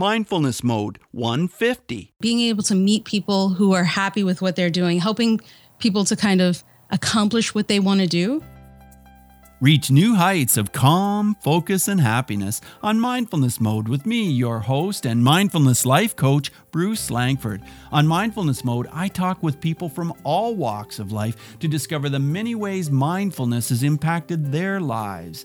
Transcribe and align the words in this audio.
Mindfulness 0.00 0.64
Mode 0.64 0.98
150. 1.10 2.14
Being 2.22 2.40
able 2.40 2.62
to 2.62 2.74
meet 2.74 3.04
people 3.04 3.50
who 3.50 3.74
are 3.74 3.84
happy 3.84 4.24
with 4.24 4.40
what 4.40 4.56
they're 4.56 4.70
doing, 4.70 4.98
helping 4.98 5.42
people 5.78 6.06
to 6.06 6.16
kind 6.16 6.40
of 6.40 6.64
accomplish 6.88 7.54
what 7.54 7.68
they 7.68 7.80
want 7.80 8.00
to 8.00 8.06
do. 8.06 8.42
Reach 9.60 9.90
new 9.90 10.14
heights 10.14 10.56
of 10.56 10.72
calm, 10.72 11.36
focus, 11.42 11.86
and 11.86 12.00
happiness 12.00 12.62
on 12.82 12.98
Mindfulness 12.98 13.60
Mode 13.60 13.88
with 13.88 14.06
me, 14.06 14.22
your 14.30 14.60
host 14.60 15.04
and 15.04 15.22
mindfulness 15.22 15.84
life 15.84 16.16
coach, 16.16 16.50
Bruce 16.70 17.10
Langford. 17.10 17.62
On 17.92 18.06
Mindfulness 18.06 18.64
Mode, 18.64 18.88
I 18.90 19.08
talk 19.08 19.42
with 19.42 19.60
people 19.60 19.90
from 19.90 20.14
all 20.24 20.54
walks 20.54 20.98
of 20.98 21.12
life 21.12 21.58
to 21.58 21.68
discover 21.68 22.08
the 22.08 22.18
many 22.18 22.54
ways 22.54 22.90
mindfulness 22.90 23.68
has 23.68 23.82
impacted 23.82 24.50
their 24.50 24.80
lives. 24.80 25.44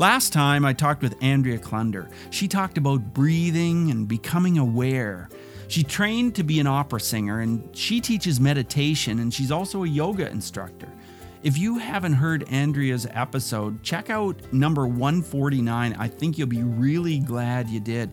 Last 0.00 0.32
time 0.32 0.64
I 0.64 0.72
talked 0.72 1.02
with 1.02 1.14
Andrea 1.22 1.58
Klunder. 1.58 2.10
She 2.30 2.48
talked 2.48 2.78
about 2.78 3.12
breathing 3.12 3.90
and 3.90 4.08
becoming 4.08 4.56
aware. 4.56 5.28
She 5.68 5.82
trained 5.82 6.34
to 6.36 6.42
be 6.42 6.58
an 6.58 6.66
opera 6.66 6.98
singer 7.00 7.40
and 7.40 7.68
she 7.76 8.00
teaches 8.00 8.40
meditation 8.40 9.18
and 9.18 9.32
she's 9.32 9.52
also 9.52 9.84
a 9.84 9.86
yoga 9.86 10.30
instructor. 10.30 10.88
If 11.42 11.58
you 11.58 11.76
haven't 11.76 12.14
heard 12.14 12.48
Andrea's 12.48 13.06
episode, 13.10 13.82
check 13.82 14.08
out 14.08 14.36
number 14.54 14.86
149. 14.86 15.94
I 15.98 16.08
think 16.08 16.38
you'll 16.38 16.48
be 16.48 16.62
really 16.62 17.18
glad 17.18 17.68
you 17.68 17.78
did. 17.78 18.10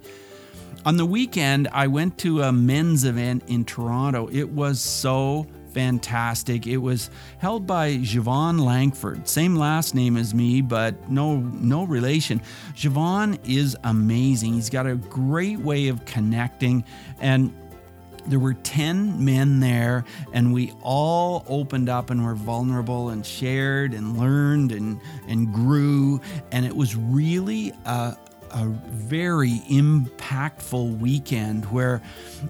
On 0.85 0.98
the 0.98 1.05
weekend, 1.05 1.70
I 1.71 1.88
went 1.88 2.17
to 2.17 2.41
a 2.41 2.51
men's 2.51 3.05
event 3.05 3.43
in 3.48 3.63
Toronto. 3.63 4.27
It 4.29 4.49
was 4.49 4.81
so 4.81 5.48
fantastic. 5.77 6.66
It 6.66 6.77
was 6.77 7.12
held 7.38 7.67
by 7.67 7.98
Javon 7.98 8.59
Langford, 8.59 9.27
same 9.27 9.55
last 9.55 9.94
name 9.94 10.18
as 10.18 10.34
me, 10.34 10.59
but 10.62 11.08
no 11.08 11.38
no 11.38 11.84
relation. 11.84 12.41
Javon 12.73 13.38
is 13.48 13.77
amazing. 13.84 14.54
He's 14.54 14.71
got 14.71 14.88
a 14.88 14.95
great 14.95 15.59
way 15.59 15.90
of 15.90 16.04
connecting 16.05 16.84
and 17.20 17.54
there 18.26 18.40
were 18.40 18.55
10 18.55 19.24
men 19.24 19.62
there, 19.62 20.04
and 20.34 20.51
we 20.54 20.74
all 20.82 21.46
opened 21.48 21.88
up 21.88 22.10
and 22.10 22.26
were 22.26 22.35
vulnerable 22.35 23.07
and 23.07 23.26
shared 23.26 23.94
and 23.94 24.20
learned 24.20 24.73
and, 24.73 24.99
and 25.29 25.54
grew. 25.54 26.20
And 26.51 26.66
it 26.66 26.76
was 26.76 26.94
really 26.98 27.71
a, 27.85 28.18
a 28.51 28.65
very 28.65 29.62
impactful 29.70 30.99
weekend 30.99 31.65
where, 31.71 32.01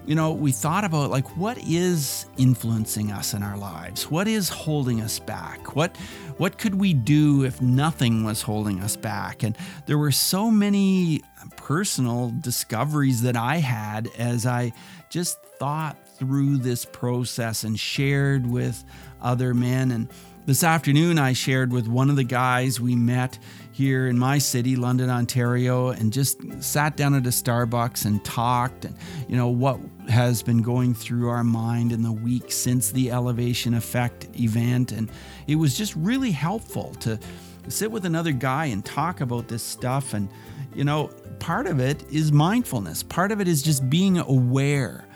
you 0.06 0.14
know, 0.14 0.32
we 0.32 0.52
thought 0.52 0.84
about 0.84 1.10
like 1.10 1.36
what 1.36 1.58
is 1.58 2.26
influencing 2.36 3.10
us 3.12 3.34
in 3.34 3.42
our 3.42 3.56
lives? 3.56 4.10
What 4.10 4.28
is 4.28 4.48
holding 4.48 5.00
us 5.00 5.18
back? 5.18 5.74
What 5.76 5.96
what 6.36 6.58
could 6.58 6.76
we 6.76 6.94
do 6.94 7.44
if 7.44 7.60
nothing 7.60 8.24
was 8.24 8.42
holding 8.42 8.80
us 8.80 8.96
back? 8.96 9.42
And 9.42 9.56
there 9.86 9.98
were 9.98 10.12
so 10.12 10.50
many 10.50 11.22
personal 11.56 12.32
discoveries 12.40 13.22
that 13.22 13.36
I 13.36 13.56
had 13.56 14.08
as 14.18 14.46
I 14.46 14.72
just 15.10 15.42
thought 15.42 15.96
through 16.18 16.58
this 16.58 16.84
process 16.84 17.64
and 17.64 17.78
shared 17.78 18.46
with 18.46 18.84
other 19.20 19.54
men. 19.54 19.90
And 19.90 20.08
this 20.46 20.64
afternoon, 20.64 21.18
I 21.18 21.32
shared 21.32 21.72
with 21.72 21.88
one 21.88 22.10
of 22.10 22.16
the 22.16 22.24
guys 22.24 22.80
we 22.80 22.96
met 22.96 23.38
here 23.78 24.08
in 24.08 24.18
my 24.18 24.38
city, 24.38 24.74
London, 24.74 25.08
Ontario, 25.08 25.90
and 25.90 26.12
just 26.12 26.40
sat 26.60 26.96
down 26.96 27.14
at 27.14 27.24
a 27.26 27.28
Starbucks 27.28 28.06
and 28.06 28.24
talked 28.24 28.84
and, 28.84 28.96
you 29.28 29.36
know, 29.36 29.46
what 29.46 29.78
has 30.08 30.42
been 30.42 30.62
going 30.62 30.94
through 30.94 31.28
our 31.28 31.44
mind 31.44 31.92
in 31.92 32.02
the 32.02 32.10
week 32.10 32.50
since 32.50 32.90
the 32.90 33.12
Elevation 33.12 33.74
Effect 33.74 34.26
event. 34.36 34.90
And 34.90 35.08
it 35.46 35.54
was 35.54 35.78
just 35.78 35.94
really 35.94 36.32
helpful 36.32 36.92
to 36.96 37.20
sit 37.68 37.88
with 37.88 38.04
another 38.04 38.32
guy 38.32 38.64
and 38.66 38.84
talk 38.84 39.20
about 39.20 39.46
this 39.46 39.62
stuff. 39.62 40.12
And, 40.12 40.28
you 40.74 40.82
know, 40.82 41.12
part 41.38 41.68
of 41.68 41.78
it 41.78 42.02
is 42.10 42.32
mindfulness, 42.32 43.04
part 43.04 43.30
of 43.30 43.40
it 43.40 43.46
is 43.46 43.62
just 43.62 43.88
being 43.88 44.18
aware 44.18 45.06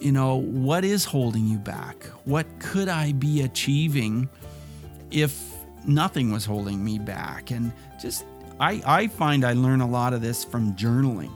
you 0.00 0.10
know, 0.10 0.34
what 0.34 0.84
is 0.84 1.04
holding 1.04 1.46
you 1.46 1.58
back? 1.58 2.06
What 2.24 2.46
could 2.58 2.88
I 2.88 3.12
be 3.12 3.42
achieving 3.42 4.28
if 5.12 5.40
nothing 5.86 6.32
was 6.32 6.44
holding 6.44 6.84
me 6.84 6.98
back? 6.98 7.52
And 7.52 7.72
just, 8.02 8.24
I, 8.60 8.82
I 8.84 9.06
find 9.06 9.44
I 9.44 9.54
learn 9.54 9.80
a 9.80 9.88
lot 9.88 10.12
of 10.12 10.20
this 10.20 10.44
from 10.44 10.74
journaling. 10.74 11.32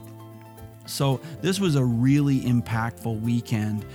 So 0.85 1.19
this 1.41 1.59
was 1.59 1.75
a 1.75 1.83
really 1.83 2.41
impactful 2.41 3.21
weekend. 3.21 3.85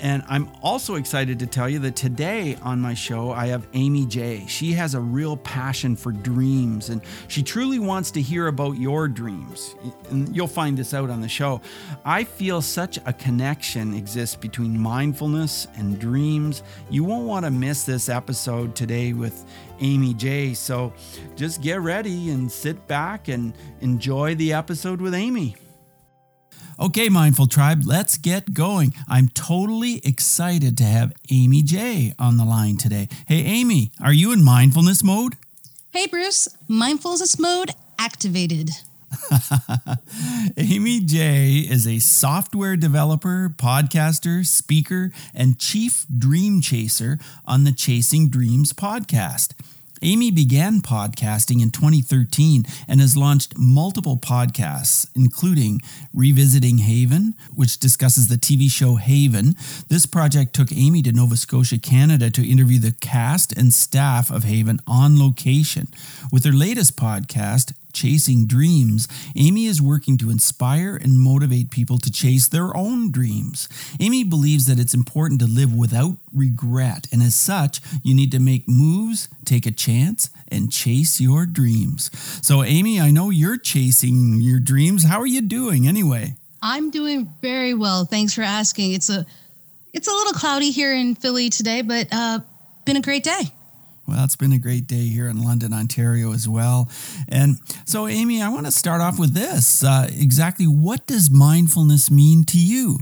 And 0.00 0.22
I'm 0.28 0.48
also 0.62 0.94
excited 0.94 1.38
to 1.40 1.46
tell 1.46 1.68
you 1.68 1.78
that 1.80 1.94
today 1.94 2.56
on 2.62 2.80
my 2.80 2.94
show, 2.94 3.32
I 3.32 3.48
have 3.48 3.66
Amy 3.74 4.06
J. 4.06 4.46
She 4.48 4.72
has 4.72 4.94
a 4.94 5.00
real 5.00 5.36
passion 5.36 5.94
for 5.94 6.10
dreams 6.10 6.88
and 6.88 7.02
she 7.28 7.42
truly 7.42 7.78
wants 7.78 8.10
to 8.12 8.22
hear 8.22 8.46
about 8.46 8.78
your 8.78 9.08
dreams. 9.08 9.74
And 10.10 10.34
you'll 10.34 10.46
find 10.46 10.76
this 10.76 10.94
out 10.94 11.10
on 11.10 11.20
the 11.20 11.28
show. 11.28 11.60
I 12.04 12.24
feel 12.24 12.62
such 12.62 12.98
a 13.04 13.12
connection 13.12 13.92
exists 13.94 14.36
between 14.36 14.78
mindfulness 14.78 15.66
and 15.76 15.98
dreams. 15.98 16.62
You 16.88 17.04
won't 17.04 17.26
want 17.26 17.44
to 17.44 17.50
miss 17.50 17.84
this 17.84 18.08
episode 18.08 18.74
today 18.74 19.12
with 19.12 19.44
Amy 19.80 20.14
J. 20.14 20.54
So 20.54 20.94
just 21.36 21.60
get 21.60 21.80
ready 21.80 22.30
and 22.30 22.50
sit 22.50 22.86
back 22.86 23.28
and 23.28 23.52
enjoy 23.80 24.34
the 24.34 24.54
episode 24.54 25.00
with 25.00 25.14
Amy. 25.14 25.56
Okay, 26.80 27.10
Mindful 27.10 27.46
Tribe, 27.46 27.82
let's 27.84 28.16
get 28.16 28.54
going. 28.54 28.94
I'm 29.06 29.28
totally 29.28 30.00
excited 30.02 30.78
to 30.78 30.84
have 30.84 31.12
Amy 31.30 31.60
J 31.62 32.14
on 32.18 32.38
the 32.38 32.44
line 32.46 32.78
today. 32.78 33.06
Hey, 33.26 33.42
Amy, 33.42 33.90
are 34.02 34.14
you 34.14 34.32
in 34.32 34.42
mindfulness 34.42 35.04
mode? 35.04 35.34
Hey, 35.90 36.06
Bruce, 36.06 36.48
mindfulness 36.68 37.38
mode 37.38 37.72
activated. 37.98 38.70
Amy 40.56 41.00
J 41.00 41.58
is 41.58 41.86
a 41.86 41.98
software 41.98 42.76
developer, 42.76 43.52
podcaster, 43.54 44.46
speaker, 44.46 45.12
and 45.34 45.58
chief 45.58 46.06
dream 46.16 46.62
chaser 46.62 47.18
on 47.44 47.64
the 47.64 47.72
Chasing 47.72 48.30
Dreams 48.30 48.72
podcast. 48.72 49.52
Amy 50.02 50.30
began 50.30 50.80
podcasting 50.80 51.62
in 51.62 51.70
2013 51.70 52.64
and 52.88 53.00
has 53.00 53.16
launched 53.16 53.58
multiple 53.58 54.16
podcasts, 54.16 55.06
including 55.14 55.80
Revisiting 56.14 56.78
Haven, 56.78 57.34
which 57.54 57.78
discusses 57.78 58.28
the 58.28 58.36
TV 58.36 58.70
show 58.70 58.94
Haven. 58.96 59.54
This 59.88 60.06
project 60.06 60.54
took 60.54 60.72
Amy 60.72 61.02
to 61.02 61.12
Nova 61.12 61.36
Scotia, 61.36 61.78
Canada 61.78 62.30
to 62.30 62.48
interview 62.48 62.78
the 62.78 62.94
cast 63.00 63.56
and 63.56 63.74
staff 63.74 64.30
of 64.30 64.44
Haven 64.44 64.80
on 64.86 65.18
location. 65.18 65.88
With 66.32 66.44
her 66.44 66.52
latest 66.52 66.96
podcast, 66.96 67.74
Chasing 67.92 68.46
Dreams, 68.46 69.08
Amy 69.36 69.66
is 69.66 69.82
working 69.82 70.16
to 70.18 70.30
inspire 70.30 70.96
and 70.96 71.18
motivate 71.18 71.70
people 71.70 71.98
to 71.98 72.10
chase 72.10 72.48
their 72.48 72.76
own 72.76 73.10
dreams. 73.10 73.68
Amy 74.00 74.24
believes 74.24 74.66
that 74.66 74.78
it's 74.78 74.94
important 74.94 75.40
to 75.40 75.46
live 75.46 75.74
without 75.74 76.16
regret, 76.34 77.06
and 77.12 77.22
as 77.22 77.34
such, 77.34 77.80
you 78.02 78.14
need 78.14 78.32
to 78.32 78.38
make 78.38 78.68
moves, 78.68 79.28
take 79.44 79.66
a 79.66 79.70
chance, 79.70 80.30
and 80.48 80.72
chase 80.72 81.20
your 81.20 81.46
dreams. 81.46 82.10
So, 82.42 82.62
Amy, 82.62 83.00
I 83.00 83.10
know 83.10 83.30
you're 83.30 83.58
chasing 83.58 84.40
your 84.40 84.60
dreams. 84.60 85.04
How 85.04 85.20
are 85.20 85.26
you 85.26 85.42
doing 85.42 85.86
anyway? 85.86 86.36
I'm 86.62 86.90
doing 86.90 87.32
very 87.40 87.74
well. 87.74 88.04
Thanks 88.04 88.34
for 88.34 88.42
asking. 88.42 88.92
It's 88.92 89.08
a 89.08 89.24
it's 89.92 90.08
a 90.08 90.12
little 90.12 90.34
cloudy 90.34 90.70
here 90.70 90.94
in 90.94 91.14
Philly 91.14 91.50
today, 91.50 91.82
but 91.82 92.08
uh, 92.12 92.40
been 92.84 92.96
a 92.96 93.00
great 93.00 93.24
day. 93.24 93.42
Well, 94.10 94.24
it's 94.24 94.34
been 94.34 94.52
a 94.52 94.58
great 94.58 94.88
day 94.88 95.06
here 95.06 95.28
in 95.28 95.40
London, 95.40 95.72
Ontario 95.72 96.32
as 96.32 96.48
well. 96.48 96.88
And 97.28 97.58
so, 97.84 98.08
Amy, 98.08 98.42
I 98.42 98.48
want 98.48 98.66
to 98.66 98.72
start 98.72 99.00
off 99.00 99.20
with 99.20 99.34
this. 99.34 99.84
Uh, 99.84 100.08
exactly 100.10 100.66
what 100.66 101.06
does 101.06 101.30
mindfulness 101.30 102.10
mean 102.10 102.42
to 102.46 102.58
you? 102.58 102.98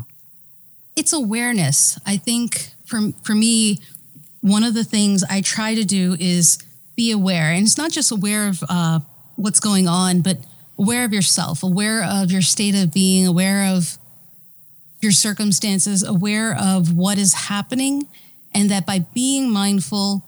It's 0.97 1.15
awareness. 1.15 1.99
I 2.05 2.19
think 2.19 2.73
for, 2.85 3.13
for 3.23 3.35
me, 3.35 3.79
one 4.43 4.63
of 4.63 4.75
the 4.75 4.85
things 4.85 5.25
I 5.31 5.41
try 5.41 5.75
to 5.75 5.83
do 5.83 6.15
is 6.21 6.59
be 6.95 7.11
aware. 7.11 7.53
And 7.53 7.63
it's 7.63 7.79
not 7.79 7.91
just 7.91 8.13
aware 8.13 8.47
of 8.47 8.63
uh, 8.69 9.01
what's 9.37 9.61
going 9.61 9.89
on, 9.89 10.21
but 10.21 10.37
aware 10.79 11.07
of 11.07 11.15
yourself, 11.15 11.63
aware 11.63 12.05
of 12.05 12.31
your 12.31 12.43
state 12.43 12.75
of 12.75 12.93
being, 12.93 13.27
aware 13.27 13.75
of 13.75 13.97
your 15.00 15.12
circumstances, 15.12 16.03
aware 16.03 16.55
of 16.55 16.94
what 16.94 17.17
is 17.17 17.32
happening. 17.32 18.06
And 18.53 18.71
that 18.71 18.85
by 18.85 18.99
being 19.15 19.50
mindful, 19.50 20.23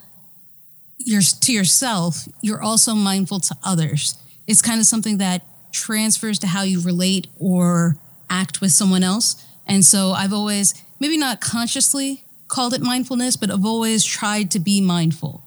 you're 1.05 1.23
to 1.23 1.53
yourself, 1.53 2.29
you're 2.41 2.63
also 2.63 2.95
mindful 2.95 3.41
to 3.41 3.57
others. 3.65 4.17
It's 4.47 4.63
kind 4.63 4.81
of 4.81 4.87
something 4.87 5.19
that 5.19 5.43
transfers 5.73 6.39
to 6.41 6.47
how 6.47 6.63
you 6.63 6.81
relate 6.81 7.27
or 7.39 7.97
act 8.29 8.61
with 8.61 8.73
someone 8.73 9.03
else. 9.03 9.45
And 9.67 9.85
so 9.85 10.13
I've 10.13 10.33
always, 10.33 10.75
maybe 10.99 11.17
not 11.17 11.41
consciously 11.41 12.25
called 12.49 12.75
it 12.75 12.81
mindfulness, 12.81 13.37
but 13.37 13.51
I've 13.51 13.65
always 13.65 14.05
tried 14.05 14.51
to 14.53 14.59
be 14.59 14.81
mindful. 14.81 15.43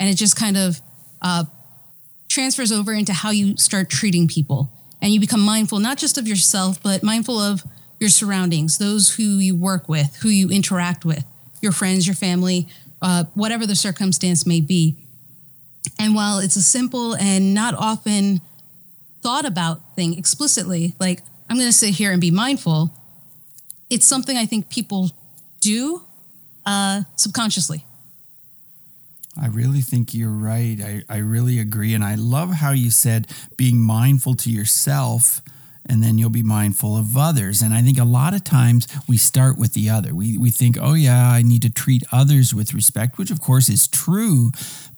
And 0.00 0.08
it 0.08 0.14
just 0.14 0.36
kind 0.36 0.56
of 0.56 0.80
uh, 1.22 1.44
transfers 2.28 2.72
over 2.72 2.92
into 2.92 3.12
how 3.12 3.30
you 3.30 3.56
start 3.56 3.90
treating 3.90 4.26
people. 4.26 4.70
And 5.02 5.12
you 5.12 5.20
become 5.20 5.40
mindful, 5.40 5.78
not 5.78 5.98
just 5.98 6.16
of 6.16 6.26
yourself, 6.26 6.82
but 6.82 7.02
mindful 7.02 7.38
of 7.38 7.62
your 8.00 8.08
surroundings, 8.08 8.78
those 8.78 9.14
who 9.16 9.22
you 9.22 9.54
work 9.54 9.88
with, 9.88 10.16
who 10.22 10.30
you 10.30 10.48
interact 10.50 11.04
with, 11.04 11.24
your 11.60 11.72
friends, 11.72 12.06
your 12.06 12.16
family, 12.16 12.66
uh, 13.06 13.22
whatever 13.34 13.66
the 13.66 13.76
circumstance 13.76 14.44
may 14.44 14.60
be. 14.60 14.96
And 15.96 16.12
while 16.12 16.40
it's 16.40 16.56
a 16.56 16.62
simple 16.62 17.14
and 17.14 17.54
not 17.54 17.74
often 17.74 18.40
thought 19.22 19.46
about 19.46 19.94
thing 19.94 20.18
explicitly, 20.18 20.96
like 20.98 21.22
I'm 21.48 21.56
going 21.56 21.68
to 21.68 21.72
sit 21.72 21.90
here 21.90 22.10
and 22.10 22.20
be 22.20 22.32
mindful. 22.32 22.92
It's 23.88 24.06
something 24.06 24.36
I 24.36 24.44
think 24.44 24.68
people 24.70 25.10
do 25.60 26.02
uh, 26.66 27.02
subconsciously. 27.14 27.84
I 29.40 29.46
really 29.48 29.82
think 29.82 30.12
you're 30.12 30.28
right. 30.28 30.76
I, 30.82 31.02
I 31.08 31.18
really 31.18 31.60
agree. 31.60 31.94
And 31.94 32.02
I 32.02 32.16
love 32.16 32.54
how 32.54 32.72
you 32.72 32.90
said 32.90 33.28
being 33.56 33.78
mindful 33.78 34.34
to 34.34 34.50
yourself 34.50 35.42
and 35.88 36.02
then 36.02 36.18
you'll 36.18 36.30
be 36.30 36.42
mindful 36.42 36.96
of 36.96 37.16
others. 37.16 37.62
And 37.62 37.72
I 37.74 37.82
think 37.82 37.98
a 37.98 38.04
lot 38.04 38.34
of 38.34 38.44
times 38.44 38.86
we 39.08 39.16
start 39.16 39.58
with 39.58 39.74
the 39.74 39.88
other. 39.88 40.14
We, 40.14 40.36
we 40.38 40.50
think, 40.50 40.76
oh, 40.80 40.94
yeah, 40.94 41.30
I 41.30 41.42
need 41.42 41.62
to 41.62 41.70
treat 41.70 42.02
others 42.12 42.54
with 42.54 42.74
respect, 42.74 43.18
which 43.18 43.30
of 43.30 43.40
course 43.40 43.68
is 43.68 43.88
true. 43.88 44.50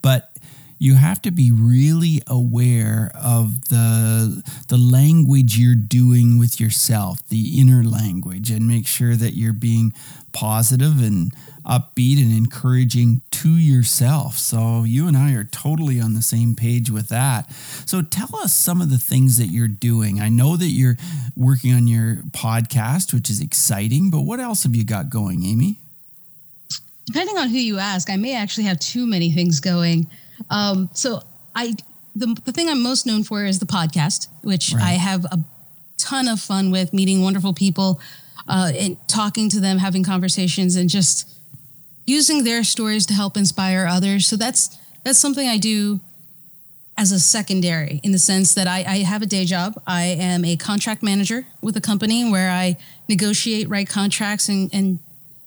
But 0.02 0.30
you 0.78 0.94
have 0.94 1.20
to 1.22 1.30
be 1.30 1.50
really 1.50 2.22
aware 2.26 3.10
of 3.14 3.68
the 3.68 4.42
the 4.68 4.76
language 4.76 5.58
you're 5.58 5.74
doing 5.74 6.38
with 6.38 6.60
yourself, 6.60 7.26
the 7.28 7.60
inner 7.60 7.82
language, 7.82 8.50
and 8.50 8.68
make 8.68 8.86
sure 8.86 9.16
that 9.16 9.34
you're 9.34 9.52
being 9.52 9.92
positive 10.32 11.02
and 11.02 11.32
upbeat 11.66 12.22
and 12.22 12.32
encouraging 12.32 13.22
to 13.42 13.56
yourself. 13.56 14.36
So 14.36 14.82
you 14.82 15.06
and 15.06 15.16
I 15.16 15.32
are 15.34 15.44
totally 15.44 16.00
on 16.00 16.14
the 16.14 16.22
same 16.22 16.56
page 16.56 16.90
with 16.90 17.08
that. 17.08 17.52
So 17.86 18.02
tell 18.02 18.34
us 18.36 18.52
some 18.52 18.80
of 18.80 18.90
the 18.90 18.98
things 18.98 19.36
that 19.36 19.46
you're 19.46 19.68
doing. 19.68 20.20
I 20.20 20.28
know 20.28 20.56
that 20.56 20.66
you're 20.66 20.96
working 21.36 21.72
on 21.72 21.86
your 21.86 22.16
podcast, 22.32 23.14
which 23.14 23.30
is 23.30 23.40
exciting, 23.40 24.10
but 24.10 24.22
what 24.22 24.40
else 24.40 24.64
have 24.64 24.74
you 24.74 24.84
got 24.84 25.08
going, 25.08 25.44
Amy? 25.44 25.76
Depending 27.06 27.38
on 27.38 27.48
who 27.48 27.58
you 27.58 27.78
ask, 27.78 28.10
I 28.10 28.16
may 28.16 28.34
actually 28.34 28.64
have 28.64 28.80
too 28.80 29.06
many 29.06 29.30
things 29.30 29.60
going. 29.60 30.08
Um, 30.50 30.90
so 30.92 31.22
I 31.54 31.74
the, 32.16 32.36
the 32.44 32.52
thing 32.52 32.68
I'm 32.68 32.82
most 32.82 33.06
known 33.06 33.22
for 33.22 33.44
is 33.44 33.60
the 33.60 33.66
podcast, 33.66 34.26
which 34.42 34.72
right. 34.74 34.82
I 34.82 34.90
have 34.94 35.24
a 35.26 35.38
ton 35.96 36.26
of 36.26 36.40
fun 36.40 36.72
with, 36.72 36.92
meeting 36.92 37.22
wonderful 37.22 37.54
people, 37.54 38.00
uh, 38.48 38.72
and 38.74 38.96
talking 39.08 39.48
to 39.50 39.60
them, 39.60 39.78
having 39.78 40.02
conversations, 40.02 40.74
and 40.74 40.90
just 40.90 41.28
using 42.08 42.44
their 42.44 42.64
stories 42.64 43.06
to 43.06 43.14
help 43.14 43.36
inspire 43.36 43.86
others. 43.86 44.26
So 44.26 44.36
that's 44.36 44.76
that's 45.04 45.18
something 45.18 45.48
I 45.48 45.58
do 45.58 46.00
as 46.96 47.12
a 47.12 47.20
secondary 47.20 48.00
in 48.02 48.10
the 48.10 48.18
sense 48.18 48.54
that 48.54 48.66
I, 48.66 48.78
I 48.78 48.96
have 49.04 49.22
a 49.22 49.26
day 49.26 49.44
job. 49.44 49.80
I 49.86 50.04
am 50.06 50.44
a 50.44 50.56
contract 50.56 51.02
manager 51.02 51.46
with 51.62 51.76
a 51.76 51.80
company 51.80 52.28
where 52.28 52.50
I 52.50 52.76
negotiate, 53.08 53.68
write 53.68 53.88
contracts, 53.88 54.48
and, 54.48 54.68
and 54.74 54.98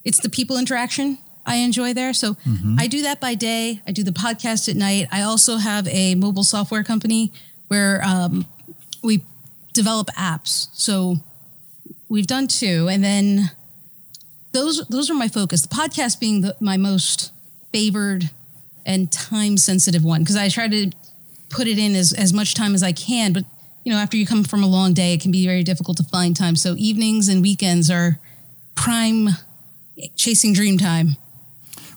it's 0.05 0.21
the 0.21 0.29
people 0.29 0.57
interaction 0.57 1.17
I 1.45 1.55
enjoy 1.57 1.93
there. 1.93 2.13
So 2.13 2.35
mm-hmm. 2.35 2.77
I 2.79 2.87
do 2.87 3.01
that 3.01 3.19
by 3.19 3.35
day. 3.35 3.81
I 3.85 3.91
do 3.91 4.03
the 4.03 4.11
podcast 4.11 4.69
at 4.69 4.77
night. 4.77 5.07
I 5.11 5.23
also 5.23 5.57
have 5.57 5.87
a 5.89 6.15
mobile 6.15 6.43
software 6.43 6.83
company 6.83 7.33
where 7.67 8.01
um, 8.05 8.45
we 9.03 9.23
develop 9.73 10.07
apps. 10.17 10.69
So 10.71 11.17
we've 12.07 12.27
done 12.27 12.47
two, 12.47 12.87
and 12.87 13.03
then 13.03 13.51
those 14.51 14.85
those 14.87 15.09
are 15.09 15.13
my 15.13 15.27
focus. 15.27 15.61
The 15.61 15.73
podcast 15.73 16.19
being 16.19 16.41
the, 16.41 16.55
my 16.59 16.77
most 16.77 17.31
favored 17.71 18.29
and 18.85 19.11
time 19.11 19.57
sensitive 19.57 20.03
one 20.03 20.21
because 20.21 20.35
I 20.35 20.49
try 20.49 20.67
to 20.67 20.91
put 21.49 21.67
it 21.67 21.77
in 21.77 21.95
as 21.95 22.13
as 22.13 22.33
much 22.33 22.53
time 22.53 22.73
as 22.73 22.83
I 22.83 22.91
can. 22.91 23.33
But 23.33 23.45
you 23.83 23.91
know, 23.91 23.97
after 23.97 24.17
you 24.17 24.25
come 24.25 24.43
from 24.43 24.63
a 24.63 24.67
long 24.67 24.93
day, 24.93 25.13
it 25.13 25.21
can 25.21 25.31
be 25.31 25.45
very 25.45 25.63
difficult 25.63 25.97
to 25.97 26.03
find 26.03 26.35
time. 26.35 26.55
So 26.55 26.75
evenings 26.77 27.27
and 27.27 27.41
weekends 27.41 27.89
are 27.89 28.19
prime 28.75 29.29
chasing 30.15 30.53
dream 30.53 30.77
time. 30.77 31.17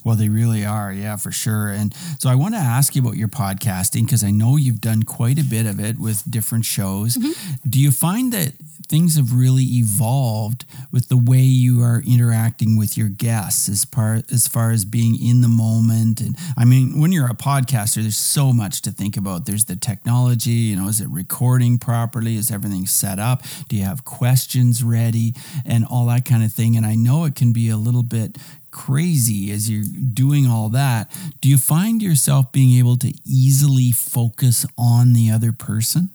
Well, 0.05 0.17
they 0.17 0.29
really 0.29 0.65
are. 0.65 0.93
Yeah, 0.93 1.17
for 1.17 1.33
sure. 1.33 1.69
And 1.69 1.95
so 2.19 2.29
I 2.29 2.35
want 2.35 2.55
to 2.55 2.61
ask 2.61 2.95
you 2.95 3.03
about 3.03 3.17
your 3.17 3.29
podcasting 3.29 4.05
because 4.05 4.23
I 4.23 4.31
know 4.31 4.57
you've 4.57 4.81
done 4.81 5.03
quite 5.03 5.39
a 5.39 5.45
bit 5.45 5.67
of 5.67 5.81
it 5.81 5.99
with 5.99 6.31
different 6.31 6.67
shows. 6.67 7.17
Mm-hmm. 7.17 7.69
Do 7.69 7.81
you 7.81 7.91
find 7.91 8.33
that 8.33 8.53
things 8.87 9.17
have 9.17 9.35
really 9.35 9.65
evolved 9.65 10.65
with 10.93 11.09
the 11.09 11.17
way 11.17 11.41
you 11.41 11.81
are 11.83 12.03
interacting 12.07 12.77
with 12.77 12.97
your 12.97 13.09
guests 13.09 13.69
as 13.69 13.85
part 13.85 14.31
as 14.31 14.47
far 14.47 14.71
as 14.71 14.85
being 14.85 15.21
in 15.21 15.41
the 15.41 15.49
moment 15.49 16.21
and 16.21 16.37
I 16.57 16.65
mean 16.65 17.01
when 17.01 17.11
you're 17.11 17.31
a 17.31 17.35
podcaster 17.35 18.03
there's 18.03 18.17
so 18.17 18.53
much 18.53 18.83
to 18.83 18.91
think 18.91 19.17
about 19.17 19.47
there's 19.47 19.65
the 19.65 19.77
technology 19.77 20.51
you 20.51 20.77
know 20.77 20.89
is 20.89 21.01
it 21.01 21.09
recording 21.09 21.79
properly 21.79 22.37
is 22.37 22.51
everything 22.51 22.87
set 22.87 23.19
up 23.19 23.43
do 23.69 23.77
you 23.77 23.85
have 23.85 24.05
questions 24.05 24.83
ready 24.85 25.35
and 25.65 25.85
all 25.87 26.07
that 26.07 26.25
kind 26.25 26.45
of 26.45 26.53
thing 26.53 26.77
and 26.77 26.85
I 26.85 26.95
know 26.95 27.25
it 27.25 27.35
can 27.35 27.53
be 27.53 27.71
a 27.71 27.77
little 27.77 28.03
bit 28.03 28.37
crazy 28.75 29.53
as 29.53 29.71
you're 29.71 29.85
doing 30.13 30.47
all 30.47 30.69
that, 30.71 31.11
do 31.41 31.49
you 31.49 31.57
find 31.57 32.03
yourself 32.03 32.51
being 32.53 32.77
able 32.77 32.99
to 32.99 33.15
easily 33.25 33.93
focus 33.93 34.67
on 34.77 35.13
the 35.13 35.31
other 35.31 35.53
person? 35.53 36.11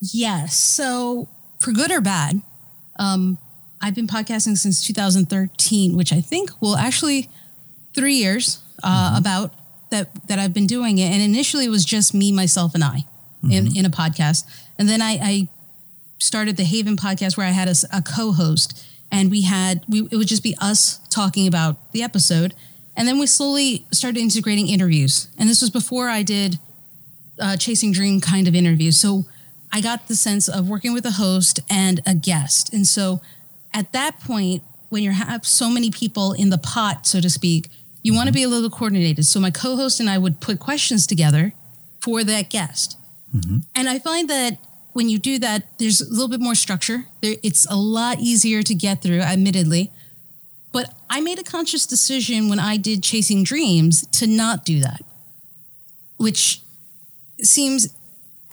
Yes. 0.00 0.56
So, 0.56 1.28
for 1.58 1.72
good 1.72 1.90
or 1.90 2.00
bad, 2.00 2.40
um, 2.98 3.36
I've 3.82 3.94
been 3.94 4.06
podcasting 4.06 4.56
since 4.56 4.86
2013, 4.86 5.96
which 5.96 6.12
I 6.12 6.20
think 6.20 6.50
will 6.60 6.76
actually 6.76 7.28
three 7.94 8.14
years 8.14 8.62
uh, 8.82 9.08
mm-hmm. 9.10 9.18
about 9.18 9.52
that 9.90 10.08
that 10.28 10.38
I've 10.38 10.54
been 10.54 10.66
doing 10.66 10.98
it. 10.98 11.10
And 11.10 11.20
initially, 11.20 11.66
it 11.66 11.70
was 11.70 11.84
just 11.84 12.14
me, 12.14 12.30
myself, 12.32 12.74
and 12.74 12.84
I 12.84 13.04
mm-hmm. 13.42 13.50
in 13.50 13.76
in 13.76 13.84
a 13.84 13.90
podcast, 13.90 14.44
and 14.78 14.88
then 14.88 15.02
I, 15.02 15.18
I 15.20 15.48
started 16.18 16.56
the 16.56 16.64
Haven 16.64 16.96
podcast 16.96 17.36
where 17.36 17.46
I 17.46 17.50
had 17.50 17.68
a, 17.68 17.74
a 17.92 18.02
co-host 18.02 18.86
and 19.14 19.30
we 19.30 19.42
had 19.42 19.84
we 19.88 20.00
it 20.10 20.16
would 20.16 20.26
just 20.26 20.42
be 20.42 20.56
us 20.60 20.98
talking 21.08 21.46
about 21.46 21.76
the 21.92 22.02
episode. 22.02 22.52
And 22.96 23.08
then 23.08 23.18
we 23.18 23.26
slowly 23.26 23.86
started 23.92 24.20
integrating 24.20 24.68
interviews. 24.68 25.28
And 25.38 25.48
this 25.48 25.60
was 25.60 25.70
before 25.70 26.08
i 26.08 26.22
did 26.22 26.58
uh, 27.40 27.56
chasing 27.56 27.92
dream 27.92 28.20
kind 28.20 28.46
of 28.48 28.54
interviews. 28.54 29.00
So 29.00 29.24
i 29.72 29.80
got 29.80 30.08
the 30.08 30.16
sense 30.16 30.48
of 30.48 30.68
working 30.68 30.92
with 30.92 31.06
a 31.06 31.12
host 31.12 31.60
and 31.70 32.00
a 32.04 32.14
guest. 32.14 32.72
And 32.74 32.86
so 32.86 33.22
at 33.72 33.92
that 33.92 34.20
point 34.20 34.62
when 34.88 35.02
you 35.02 35.12
have 35.12 35.46
so 35.46 35.70
many 35.70 35.90
people 35.90 36.32
in 36.32 36.50
the 36.50 36.58
pot 36.58 37.06
so 37.06 37.20
to 37.20 37.30
speak 37.30 37.68
you 38.02 38.14
want 38.14 38.26
to 38.26 38.34
be 38.34 38.42
a 38.42 38.48
little 38.48 38.68
coordinated. 38.68 39.24
So 39.24 39.40
my 39.40 39.52
co-host 39.52 40.00
and 40.00 40.10
i 40.10 40.18
would 40.18 40.40
put 40.40 40.58
questions 40.58 41.06
together 41.06 41.52
for 42.00 42.24
that 42.24 42.50
guest. 42.50 42.98
Mm-hmm. 43.34 43.58
and 43.74 43.88
i 43.88 43.98
find 43.98 44.28
that 44.30 44.58
when 44.94 45.08
you 45.08 45.18
do 45.18 45.38
that, 45.40 45.78
there's 45.78 46.00
a 46.00 46.08
little 46.08 46.28
bit 46.28 46.40
more 46.40 46.54
structure. 46.54 47.06
There, 47.20 47.36
it's 47.42 47.66
a 47.66 47.76
lot 47.76 48.20
easier 48.20 48.62
to 48.62 48.74
get 48.74 49.02
through, 49.02 49.20
admittedly. 49.20 49.90
But 50.72 50.94
I 51.10 51.20
made 51.20 51.38
a 51.38 51.42
conscious 51.42 51.84
decision 51.84 52.48
when 52.48 52.58
I 52.58 52.76
did 52.76 53.02
Chasing 53.02 53.44
Dreams 53.44 54.06
to 54.12 54.26
not 54.26 54.64
do 54.64 54.80
that, 54.80 55.02
which 56.16 56.60
seems 57.40 57.88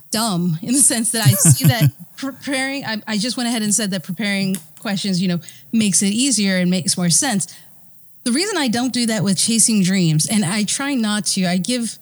dumb 0.10 0.58
in 0.62 0.74
the 0.74 0.82
sense 0.82 1.12
that 1.12 1.26
I 1.26 1.30
see 1.32 1.66
that 1.66 1.92
preparing, 2.18 2.86
I, 2.86 3.02
I 3.08 3.18
just 3.18 3.38
went 3.38 3.48
ahead 3.48 3.62
and 3.62 3.74
said 3.74 3.92
that 3.92 4.04
preparing 4.04 4.56
questions, 4.80 5.22
you 5.22 5.28
know, 5.28 5.40
makes 5.72 6.02
it 6.02 6.08
easier 6.08 6.58
and 6.58 6.70
makes 6.70 6.98
more 6.98 7.10
sense. 7.10 7.56
The 8.24 8.32
reason 8.32 8.58
I 8.58 8.68
don't 8.68 8.94
do 8.94 9.06
that 9.08 9.24
with 9.24 9.38
Chasing 9.38 9.84
Dreams, 9.84 10.28
and 10.30 10.44
I 10.44 10.64
try 10.64 10.96
not 10.96 11.26
to, 11.28 11.46
I 11.46 11.58
give, 11.58 11.98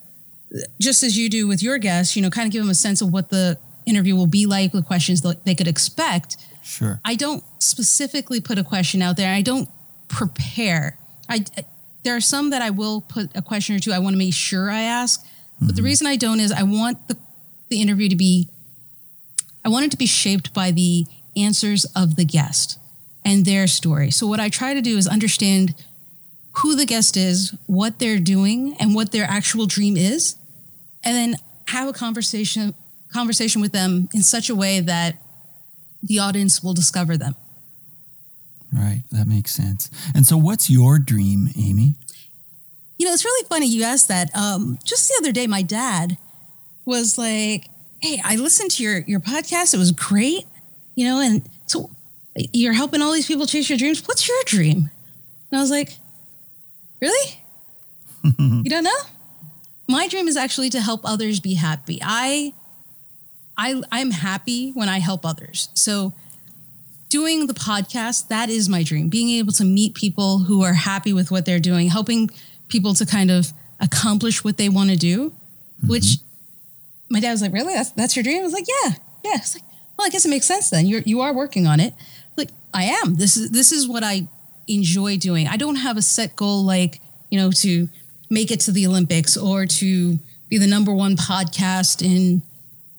just 0.80 1.04
as 1.04 1.18
you 1.18 1.30
do 1.30 1.48
with 1.48 1.62
your 1.62 1.78
guests, 1.78 2.16
you 2.16 2.22
know, 2.22 2.30
kind 2.30 2.46
of 2.46 2.52
give 2.54 2.62
them 2.62 2.70
a 2.70 2.75
sense 2.75 3.02
of 3.02 3.12
what 3.12 3.30
the 3.30 3.58
interview 3.89 4.15
will 4.15 4.27
be 4.27 4.46
like, 4.46 4.72
the 4.72 4.81
questions 4.81 5.22
that 5.22 5.46
they 5.46 5.55
could 5.55 5.67
expect. 5.67 6.38
Sure. 6.63 7.01
I 7.03 7.15
don't 7.15 7.43
specifically 7.60 8.39
put 8.39 8.58
a 8.58 8.63
question 8.63 9.01
out 9.01 9.17
there. 9.17 9.34
I 9.34 9.41
don't 9.41 9.67
prepare. 10.08 10.98
I 11.27 11.46
there 12.03 12.15
are 12.15 12.22
some 12.22 12.51
that 12.51 12.62
I 12.62 12.69
will 12.69 13.01
put 13.01 13.36
a 13.36 13.41
question 13.41 13.75
or 13.75 13.79
two. 13.79 13.91
I 13.91 14.00
want 14.00 14.13
to 14.13 14.17
make 14.17 14.34
sure 14.34 14.69
I 14.69 14.81
ask. 14.81 15.22
Mm-hmm. 15.22 15.67
But 15.67 15.75
the 15.75 15.81
mm-hmm. 15.81 15.86
reason 15.86 16.08
I 16.08 16.15
don't 16.15 16.39
is 16.39 16.51
I 16.51 16.63
want 16.63 17.08
the 17.08 17.17
the 17.69 17.81
interview 17.81 18.10
to 18.10 18.15
be 18.15 18.50
I 19.65 19.69
want 19.69 19.86
it 19.86 19.91
to 19.91 19.98
be 19.98 20.05
shaped 20.05 20.53
by 20.53 20.72
the 20.72 21.05
answers 21.36 21.86
of 21.96 22.15
the 22.15 22.25
guest 22.25 22.79
and 23.25 23.46
their 23.46 23.67
story. 23.67 24.12
So 24.12 24.27
what 24.27 24.39
I 24.39 24.50
try 24.50 24.74
to 24.74 24.81
do 24.81 24.98
is 24.98 25.08
understand 25.08 25.75
who 26.58 26.75
the 26.75 26.86
guest 26.86 27.15
is, 27.15 27.55
what 27.67 28.00
they're 28.00 28.19
doing, 28.19 28.75
and 28.79 28.96
what 28.96 29.12
their 29.12 29.25
actual 29.25 29.65
dream 29.65 29.96
is, 29.96 30.36
and 31.03 31.15
then 31.15 31.36
have 31.67 31.88
a 31.88 31.93
conversation 31.93 32.74
conversation 33.12 33.62
with 33.62 33.72
them 33.72 34.10
in 34.13 34.22
such 34.22 34.50
a 34.50 34.56
way 34.56 34.80
that 34.80 35.16
the 36.01 36.20
audience 36.20 36.63
will 36.63 36.74
discover 36.74 37.18
them. 37.18 37.36
Right, 38.72 39.04
that 39.12 39.28
makes 39.28 39.54
sense. 39.54 39.89
And 40.13 40.25
so, 40.25 40.38
what's 40.38 40.70
your 40.70 41.00
dream, 41.00 41.50
Amy? 41.58 41.96
You 42.98 43.08
know, 43.08 43.13
it's 43.13 43.25
really 43.25 43.48
funny 43.48 43.68
you 43.68 43.84
asked 43.84 44.10
that. 44.10 44.30
Um, 44.36 44.78
just 44.84 45.08
the 45.08 45.16
other 45.20 45.32
day, 45.32 45.48
my 45.48 45.63
dad 45.63 46.18
was 46.86 47.18
like, 47.18 47.68
"Hey, 48.00 48.22
I 48.24 48.36
listened 48.36 48.72
to 48.72 48.84
your 48.84 49.00
your 49.08 49.20
podcast. 49.20 49.74
It 49.74 49.78
was 49.78 49.92
great. 49.92 50.46
You 50.96 51.06
know, 51.06 51.20
and 51.20 51.50
so 51.66 51.89
you're 52.54 52.74
helping 52.74 53.01
all 53.01 53.12
these 53.12 53.25
people 53.25 53.48
chase 53.48 53.70
your 53.70 53.78
dreams. 53.78 54.06
What's 54.08 54.28
your 54.28 54.38
dream?" 54.46 54.92
And 55.51 55.58
I 55.58 55.62
was 55.62 55.72
like, 55.72 55.98
"Really? 57.01 57.42
you 58.38 58.70
don't 58.70 58.84
know?" 58.84 59.00
My 59.88 60.08
dream 60.08 60.28
is 60.28 60.38
actually 60.38 60.70
to 60.72 60.82
help 60.82 61.01
others 61.04 61.39
be 61.39 61.56
happy. 61.56 62.00
I 62.04 62.54
I 63.60 63.82
I'm 63.92 64.12
happy 64.12 64.72
when 64.72 64.88
I 64.88 65.00
help 65.00 65.25
others. 65.25 65.70
So 65.74 66.13
doing 67.10 67.48
the 67.48 67.54
podcast, 67.54 68.30
that 68.30 68.50
is 68.50 68.70
my 68.70 68.84
dream. 68.84 69.10
Being 69.10 69.30
able 69.32 69.51
to 69.54 69.66
meet 69.66 69.94
people 69.94 70.39
who 70.39 70.63
are 70.63 70.74
happy 70.74 71.12
with 71.12 71.30
what 71.30 71.46
they're 71.46 71.60
doing, 71.60 71.89
helping 71.89 72.30
people 72.70 72.94
to 72.94 73.06
kind 73.06 73.30
of 73.30 73.51
accomplish 73.82 74.44
what 74.44 74.58
they 74.58 74.70
want 74.70 74.92
to 74.92 74.96
do, 74.96 75.32
mm-hmm. 75.32 75.88
which 75.89 76.18
my 77.10 77.20
dad 77.20 77.32
was 77.32 77.42
like, 77.42 77.51
Really? 77.51 77.74
That's 77.74 77.92
that's 77.92 78.16
your 78.16 78.24
dream? 78.24 78.39
I 78.39 78.44
was 78.44 78.54
like, 78.54 78.66
Yeah, 78.68 78.94
yeah. 79.25 79.36
It's 79.36 79.56
like, 79.56 79.66
well, 79.98 80.08
I 80.08 80.10
guess 80.10 80.25
it 80.25 80.30
makes 80.30 80.46
sense 80.46 80.70
then. 80.70 80.88
You're 80.88 81.01
you 81.01 81.20
are 81.20 81.34
working 81.34 81.68
on 81.68 81.82
it. 81.82 81.94
Like 82.38 82.50
I 82.74 82.86
am. 82.86 83.16
This 83.16 83.36
is 83.36 83.51
this 83.51 83.74
is 83.74 83.89
what 83.89 84.04
I 84.04 84.28
enjoy 84.70 85.18
doing. 85.18 85.48
I 85.48 85.58
don't 85.58 85.75
have 85.75 85.98
a 85.98 86.01
set 86.01 86.38
goal 86.38 86.63
like, 86.63 87.01
you 87.30 87.38
know, 87.38 87.51
to 87.51 87.89
make 88.30 88.51
it 88.51 88.62
to 88.62 88.72
the 88.72 88.88
Olympics 88.88 89.36
or 89.36 89.66
to 89.66 90.18
be 90.48 90.58
the 90.58 90.68
number 90.68 90.94
one 90.94 91.18
podcast 91.18 92.01
in, 92.01 92.42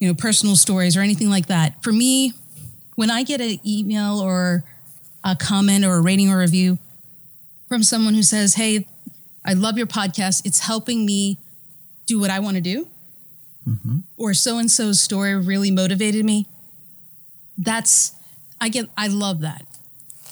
you 0.01 0.09
know, 0.09 0.15
personal 0.15 0.57
stories 0.57 0.97
or 0.97 1.01
anything 1.01 1.31
like 1.31 1.47
that. 1.47 1.83
For 1.85 1.93
me, 1.93 2.33
when 2.97 3.11
I 3.11 3.23
get 3.23 3.41
an 3.41 3.61
email 3.65 4.19
or 4.19 4.65
a 5.23 5.37
comment 5.37 5.85
or 5.85 5.97
a 5.97 6.01
rating 6.01 6.31
or 6.31 6.39
review 6.39 6.79
from 7.69 7.83
someone 7.83 8.15
who 8.15 8.23
says, 8.23 8.55
Hey, 8.55 8.89
I 9.45 9.53
love 9.53 9.79
your 9.79 9.87
podcast. 9.87 10.45
It's 10.45 10.61
helping 10.61 11.07
me 11.07 11.39
do 12.07 12.19
what 12.19 12.31
I 12.31 12.41
want 12.41 12.57
to 12.57 12.61
do. 12.61 12.89
Mm-hmm. 13.69 13.99
Or 14.17 14.35
so 14.35 14.59
and 14.59 14.71
so's 14.71 15.01
story 15.01 15.37
really 15.37 15.71
motivated 15.71 16.25
me. 16.25 16.47
That's, 17.59 18.13
I 18.61 18.71
get, 18.71 18.89
I 18.97 19.09
love 19.09 19.41
that. 19.41 19.67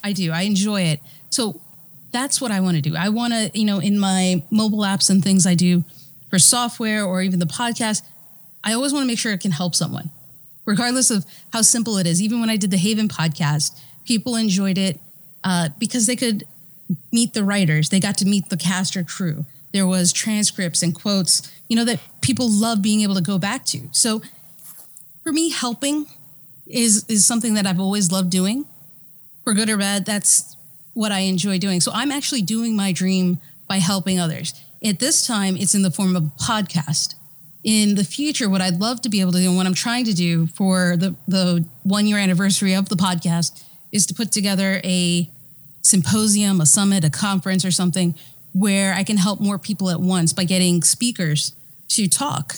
I 0.03 0.13
do. 0.13 0.33
I 0.33 0.43
enjoy 0.43 0.83
it. 0.83 1.01
So 1.31 1.61
that's 2.11 2.41
what 2.41 2.51
I 2.51 2.61
want 2.61 2.77
to 2.77 2.83
do. 2.83 2.97
I 2.97 3.11
want 3.11 3.35
to, 3.35 3.51
you 3.55 3.67
know, 3.67 3.79
in 3.79 3.99
my 3.99 4.43
mobile 4.51 4.81
apps 4.81 5.11
and 5.11 5.23
things 5.23 5.47
I 5.47 5.55
do 5.55 5.85
for 6.31 6.39
software 6.39 7.05
or 7.05 7.23
even 7.23 7.39
the 7.39 7.47
podcast, 7.47 8.03
I 8.65 8.73
always 8.73 8.93
want 8.93 9.05
to 9.05 9.07
make 9.07 9.19
sure 9.19 9.33
it 9.33 9.41
can 9.41 9.51
help 9.53 9.75
someone, 9.75 10.11
regardless 10.65 11.11
of 11.11 11.25
how 11.53 11.63
simple 11.63 11.97
it 11.99 12.07
is. 12.07 12.21
Even 12.21 12.41
when 12.41 12.51
I 12.51 12.57
did 12.57 12.71
the 12.71 12.77
Haven 12.77 13.09
podcast, 13.09 13.79
people 14.05 14.37
enjoyed 14.37 14.79
it 14.79 15.01
uh, 15.45 15.69
because 15.79 16.07
they 16.07 16.17
could 16.17 16.45
meet 17.13 17.35
the 17.35 17.45
writers, 17.45 17.91
they 17.91 18.01
got 18.01 18.17
to 18.19 18.25
meet 18.25 18.49
the 18.49 18.57
cast 18.57 18.97
or 18.97 19.05
crew. 19.05 19.45
There 19.73 19.87
was 19.87 20.13
transcripts 20.13 20.83
and 20.83 20.95
quotes, 20.95 21.51
you 21.69 21.77
know, 21.77 21.85
that 21.85 22.01
people 22.23 22.51
love 22.51 22.81
being 22.81 23.03
able 23.03 23.15
to 23.15 23.21
go 23.21 23.39
back 23.39 23.65
to. 23.67 23.89
So 23.93 24.23
for 25.23 25.33
me, 25.33 25.51
helping 25.51 26.07
is 26.67 27.05
is 27.09 27.27
something 27.27 27.55
that 27.55 27.67
I've 27.67 27.81
always 27.81 28.11
loved 28.11 28.31
doing. 28.31 28.65
For 29.45 29.55
good 29.55 29.69
or 29.69 29.77
bad, 29.77 30.05
that's 30.05 30.57
what 30.95 31.13
I 31.13 31.21
enjoy 31.21 31.59
doing. 31.59 31.81
So 31.81 31.93
I'm 31.95 32.11
actually 32.11 32.43
doing 32.43 32.77
my 32.77 32.93
dream 32.93 33.39
by 33.69 33.77
helping 33.77 34.19
others. 34.19 34.55
At 34.83 34.99
this 34.99 35.27
time, 35.27 35.57
it's 35.57 35.75
in 35.75 35.83
the 35.83 35.91
form 35.91 36.17
of 36.17 36.25
a 36.25 36.27
podcast. 36.43 37.15
In 37.69 37.97
the 37.97 38.05
future, 38.05 38.49
what 38.49 38.63
I'd 38.63 38.81
love 38.81 39.03
to 39.03 39.11
be 39.11 39.21
able 39.21 39.33
to 39.33 39.41
do 39.41 39.47
and 39.47 39.59
what 39.59 39.67
I'm 39.67 39.75
trying 39.75 40.07
to 40.07 40.15
do 40.15 40.47
for 40.47 40.97
the, 40.97 41.15
the 41.29 41.67
one 41.83 42.07
year 42.07 42.17
anniversary 42.17 42.73
of 42.73 42.89
the 42.89 42.95
podcast 42.95 43.63
is 43.93 44.07
to 44.07 44.15
put 44.15 44.33
together 44.33 44.81
a 44.85 45.31
symposium, 45.83 46.63
a 46.63 46.67
summit, 46.67 47.05
a 47.05 47.11
conference, 47.11 47.67
or 47.67 47.71
something 47.71 48.15
where 48.55 48.95
I 48.95 49.05
can 49.05 49.19
help 49.19 49.39
more 49.39 49.59
people 49.59 49.91
at 49.91 50.01
once 50.01 50.33
by 50.33 50.45
getting 50.45 50.83
speakers 50.83 51.55
to 51.89 52.09
talk 52.09 52.57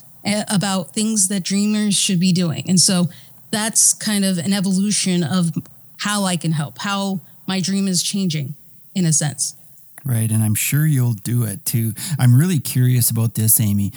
about 0.49 0.95
things 0.95 1.27
that 1.27 1.43
dreamers 1.43 1.97
should 1.97 2.21
be 2.21 2.33
doing. 2.33 2.63
And 2.69 2.79
so 2.79 3.09
that's 3.51 3.93
kind 3.93 4.25
of 4.25 4.39
an 4.39 4.53
evolution 4.53 5.25
of 5.25 5.51
how 5.99 6.23
I 6.23 6.37
can 6.37 6.53
help, 6.53 6.79
how 6.79 7.19
my 7.49 7.61
dream 7.61 7.89
is 7.89 8.05
changing 8.05 8.55
in 8.95 9.07
a 9.07 9.13
sense. 9.13 9.57
Right. 10.05 10.31
And 10.31 10.41
I'm 10.41 10.55
sure 10.55 10.87
you'll 10.87 11.15
do 11.15 11.43
it 11.43 11.65
too. 11.65 11.95
I'm 12.17 12.39
really 12.39 12.61
curious 12.61 13.11
about 13.11 13.35
this, 13.35 13.59
Amy. 13.59 13.91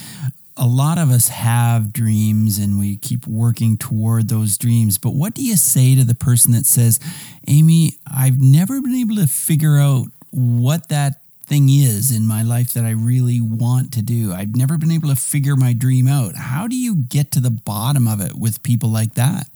A 0.55 0.67
lot 0.67 0.97
of 0.97 1.09
us 1.09 1.29
have 1.29 1.91
dreams 1.91 2.59
and 2.59 2.77
we 2.77 2.97
keep 2.97 3.25
working 3.25 3.75
toward 3.77 4.29
those 4.29 4.57
dreams. 4.57 4.97
But 4.97 5.15
what 5.15 5.33
do 5.33 5.43
you 5.43 5.57
say 5.57 5.95
to 5.95 6.03
the 6.03 6.15
person 6.15 6.51
that 6.53 6.65
says, 6.65 6.99
Amy, 7.47 7.93
I've 8.05 8.39
never 8.39 8.79
been 8.81 8.95
able 8.95 9.15
to 9.15 9.27
figure 9.27 9.77
out 9.77 10.07
what 10.29 10.89
that 10.89 11.21
thing 11.45 11.69
is 11.69 12.15
in 12.15 12.27
my 12.27 12.43
life 12.43 12.73
that 12.73 12.85
I 12.85 12.91
really 12.91 13.41
want 13.41 13.93
to 13.93 14.03
do? 14.03 14.31
I've 14.31 14.55
never 14.55 14.77
been 14.77 14.91
able 14.91 15.09
to 15.09 15.15
figure 15.15 15.55
my 15.55 15.73
dream 15.73 16.07
out. 16.07 16.35
How 16.35 16.67
do 16.67 16.75
you 16.75 16.95
get 16.95 17.31
to 17.31 17.39
the 17.39 17.49
bottom 17.49 18.07
of 18.07 18.21
it 18.21 18.35
with 18.35 18.61
people 18.61 18.89
like 18.89 19.15
that? 19.15 19.47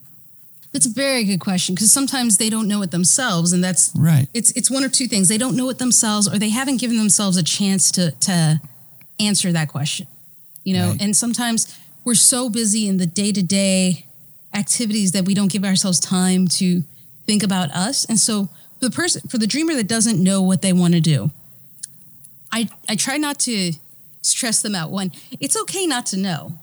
That's 0.74 0.86
a 0.86 0.90
very 0.90 1.24
good 1.24 1.40
question 1.40 1.76
because 1.76 1.92
sometimes 1.92 2.38
they 2.38 2.50
don't 2.50 2.68
know 2.68 2.82
it 2.82 2.92
themselves, 2.92 3.54
and 3.54 3.64
that's 3.64 3.92
right. 3.96 4.28
It's 4.34 4.52
it's 4.52 4.70
one 4.70 4.84
or 4.84 4.90
two 4.90 5.08
things. 5.08 5.28
They 5.28 5.38
don't 5.38 5.56
know 5.56 5.70
it 5.70 5.80
themselves, 5.80 6.28
or 6.28 6.38
they 6.38 6.50
haven't 6.50 6.78
given 6.78 6.98
themselves 6.98 7.38
a 7.38 7.44
chance 7.44 7.90
to 7.92 8.12
to 8.12 8.62
answer 9.20 9.52
that 9.54 9.70
question. 9.70 10.08
You 10.68 10.74
know, 10.74 10.90
right. 10.90 11.02
and 11.02 11.16
sometimes 11.16 11.78
we're 12.04 12.16
so 12.16 12.50
busy 12.50 12.88
in 12.88 12.98
the 12.98 13.06
day 13.06 13.32
to 13.32 13.42
day 13.42 14.06
activities 14.54 15.12
that 15.14 15.26
we 15.26 15.34
don't 15.34 15.52
give 15.52 15.64
ourselves 15.64 16.00
time 16.00 16.48
to 16.48 16.84
think 17.26 17.44
about 17.44 17.72
us. 17.72 18.06
And 18.06 18.20
so, 18.20 18.50
for 18.80 18.90
the 18.90 18.92
person, 18.92 19.28
for 19.30 19.38
the 19.38 19.48
dreamer 19.48 19.74
that 19.76 19.88
doesn't 19.88 20.22
know 20.22 20.42
what 20.42 20.62
they 20.62 20.74
want 20.74 20.94
to 20.94 21.00
do, 21.00 21.32
I 22.52 22.70
I 22.90 22.96
try 22.96 23.18
not 23.18 23.40
to 23.42 23.74
stress 24.22 24.62
them 24.62 24.76
out. 24.76 24.92
One, 24.92 25.12
it's 25.40 25.56
okay 25.62 25.88
not 25.88 26.06
to 26.08 26.18
know 26.18 26.58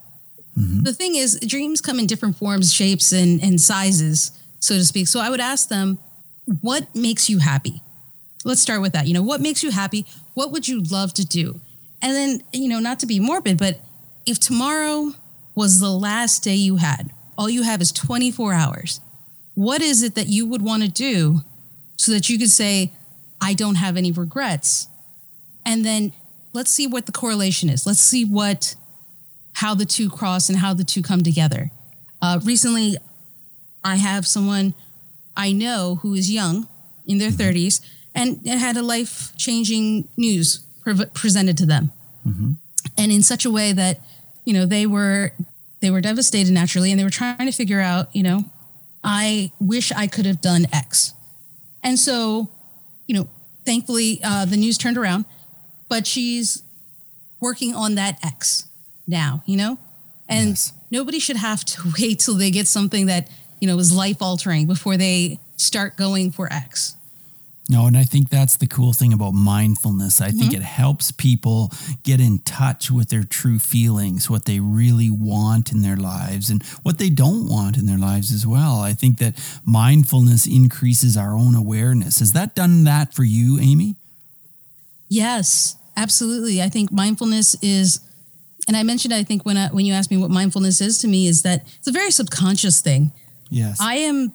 Mm-hmm. 0.58 0.82
The 0.84 0.92
thing 0.92 1.16
is, 1.16 1.38
dreams 1.40 1.80
come 1.80 1.98
in 1.98 2.06
different 2.06 2.36
forms, 2.36 2.72
shapes, 2.72 3.12
and, 3.12 3.42
and 3.42 3.60
sizes, 3.60 4.30
so 4.60 4.74
to 4.74 4.84
speak. 4.84 5.08
So 5.08 5.20
I 5.20 5.30
would 5.30 5.40
ask 5.40 5.68
them, 5.68 5.98
what 6.60 6.94
makes 6.94 7.28
you 7.28 7.38
happy? 7.38 7.82
Let's 8.44 8.60
start 8.60 8.80
with 8.80 8.92
that. 8.92 9.06
You 9.06 9.14
know, 9.14 9.22
what 9.22 9.40
makes 9.40 9.62
you 9.62 9.70
happy? 9.70 10.06
What 10.34 10.52
would 10.52 10.68
you 10.68 10.82
love 10.82 11.14
to 11.14 11.24
do? 11.24 11.60
And 12.02 12.14
then, 12.14 12.42
you 12.52 12.68
know, 12.68 12.78
not 12.78 13.00
to 13.00 13.06
be 13.06 13.18
morbid, 13.18 13.58
but 13.58 13.80
if 14.26 14.38
tomorrow 14.38 15.12
was 15.54 15.80
the 15.80 15.90
last 15.90 16.42
day 16.42 16.54
you 16.54 16.76
had, 16.76 17.10
all 17.36 17.48
you 17.48 17.62
have 17.62 17.80
is 17.80 17.92
24 17.92 18.52
hours, 18.52 19.00
what 19.54 19.80
is 19.80 20.02
it 20.02 20.14
that 20.14 20.28
you 20.28 20.46
would 20.46 20.62
want 20.62 20.82
to 20.82 20.88
do 20.88 21.40
so 21.96 22.12
that 22.12 22.28
you 22.28 22.38
could 22.38 22.50
say, 22.50 22.92
I 23.40 23.54
don't 23.54 23.76
have 23.76 23.96
any 23.96 24.12
regrets? 24.12 24.88
And 25.64 25.84
then 25.84 26.12
let's 26.52 26.70
see 26.70 26.86
what 26.86 27.06
the 27.06 27.12
correlation 27.12 27.68
is. 27.68 27.86
Let's 27.86 28.00
see 28.00 28.24
what 28.24 28.74
how 29.58 29.74
the 29.74 29.84
two 29.84 30.10
cross 30.10 30.48
and 30.48 30.58
how 30.58 30.74
the 30.74 30.82
two 30.82 31.00
come 31.00 31.22
together. 31.22 31.70
Uh, 32.20 32.40
recently, 32.42 32.96
I 33.84 33.96
have 33.96 34.26
someone 34.26 34.74
I 35.36 35.52
know 35.52 36.00
who 36.02 36.14
is 36.14 36.30
young 36.30 36.68
in 37.06 37.18
their 37.18 37.30
30s 37.30 37.80
and 38.14 38.46
had 38.46 38.76
a 38.76 38.82
life 38.82 39.32
changing 39.36 40.08
news 40.16 40.64
pre- 40.82 41.06
presented 41.06 41.56
to 41.58 41.66
them. 41.66 41.92
Mm-hmm. 42.26 42.52
And 42.96 43.12
in 43.12 43.22
such 43.22 43.44
a 43.44 43.50
way 43.50 43.72
that, 43.72 44.00
you 44.44 44.52
know, 44.52 44.66
they 44.66 44.86
were 44.86 45.32
they 45.80 45.90
were 45.90 46.00
devastated 46.00 46.52
naturally 46.52 46.90
and 46.90 46.98
they 46.98 47.04
were 47.04 47.10
trying 47.10 47.46
to 47.46 47.52
figure 47.52 47.80
out, 47.80 48.14
you 48.14 48.22
know, 48.22 48.44
I 49.02 49.52
wish 49.60 49.92
I 49.92 50.06
could 50.06 50.24
have 50.24 50.40
done 50.40 50.66
X. 50.72 51.12
And 51.82 51.98
so, 51.98 52.48
you 53.06 53.14
know, 53.14 53.28
thankfully 53.66 54.20
uh, 54.24 54.46
the 54.46 54.56
news 54.56 54.78
turned 54.78 54.96
around, 54.96 55.26
but 55.88 56.06
she's 56.06 56.62
working 57.40 57.74
on 57.74 57.96
that 57.96 58.18
X 58.24 58.66
now, 59.06 59.42
you 59.44 59.56
know? 59.56 59.78
And 60.26 60.50
yes. 60.50 60.72
nobody 60.90 61.18
should 61.18 61.36
have 61.36 61.64
to 61.66 61.92
wait 62.00 62.20
till 62.20 62.34
they 62.34 62.50
get 62.50 62.66
something 62.66 63.06
that, 63.06 63.28
you 63.60 63.68
know, 63.68 63.78
is 63.78 63.94
life 63.94 64.22
altering 64.22 64.66
before 64.66 64.96
they 64.96 65.38
start 65.56 65.96
going 65.96 66.30
for 66.30 66.50
X. 66.50 66.96
No, 67.68 67.86
and 67.86 67.96
I 67.96 68.04
think 68.04 68.28
that's 68.28 68.58
the 68.58 68.66
cool 68.66 68.92
thing 68.92 69.14
about 69.14 69.32
mindfulness. 69.32 70.20
I 70.20 70.28
mm-hmm. 70.28 70.38
think 70.38 70.54
it 70.54 70.62
helps 70.62 71.10
people 71.10 71.72
get 72.02 72.20
in 72.20 72.40
touch 72.40 72.90
with 72.90 73.08
their 73.08 73.24
true 73.24 73.58
feelings, 73.58 74.28
what 74.28 74.44
they 74.44 74.60
really 74.60 75.08
want 75.08 75.72
in 75.72 75.80
their 75.80 75.96
lives, 75.96 76.50
and 76.50 76.62
what 76.82 76.98
they 76.98 77.08
don't 77.08 77.48
want 77.48 77.78
in 77.78 77.86
their 77.86 77.98
lives 77.98 78.32
as 78.32 78.46
well. 78.46 78.80
I 78.80 78.92
think 78.92 79.18
that 79.18 79.34
mindfulness 79.64 80.46
increases 80.46 81.16
our 81.16 81.34
own 81.34 81.54
awareness. 81.54 82.18
Has 82.18 82.32
that 82.32 82.54
done 82.54 82.84
that 82.84 83.14
for 83.14 83.24
you, 83.24 83.58
Amy? 83.58 83.96
Yes, 85.08 85.76
absolutely. 85.96 86.60
I 86.60 86.68
think 86.68 86.92
mindfulness 86.92 87.56
is 87.62 88.00
and 88.66 88.76
I 88.76 88.82
mentioned, 88.82 89.12
I 89.12 89.24
think 89.24 89.44
when 89.44 89.56
I, 89.56 89.68
when 89.68 89.84
you 89.84 89.92
asked 89.92 90.10
me 90.10 90.16
what 90.16 90.30
mindfulness 90.30 90.80
is 90.80 90.98
to 90.98 91.08
me, 91.08 91.26
is 91.26 91.42
that 91.42 91.66
it's 91.78 91.88
a 91.88 91.92
very 91.92 92.10
subconscious 92.10 92.80
thing. 92.80 93.12
Yes, 93.50 93.78
I 93.80 93.96
am. 93.96 94.32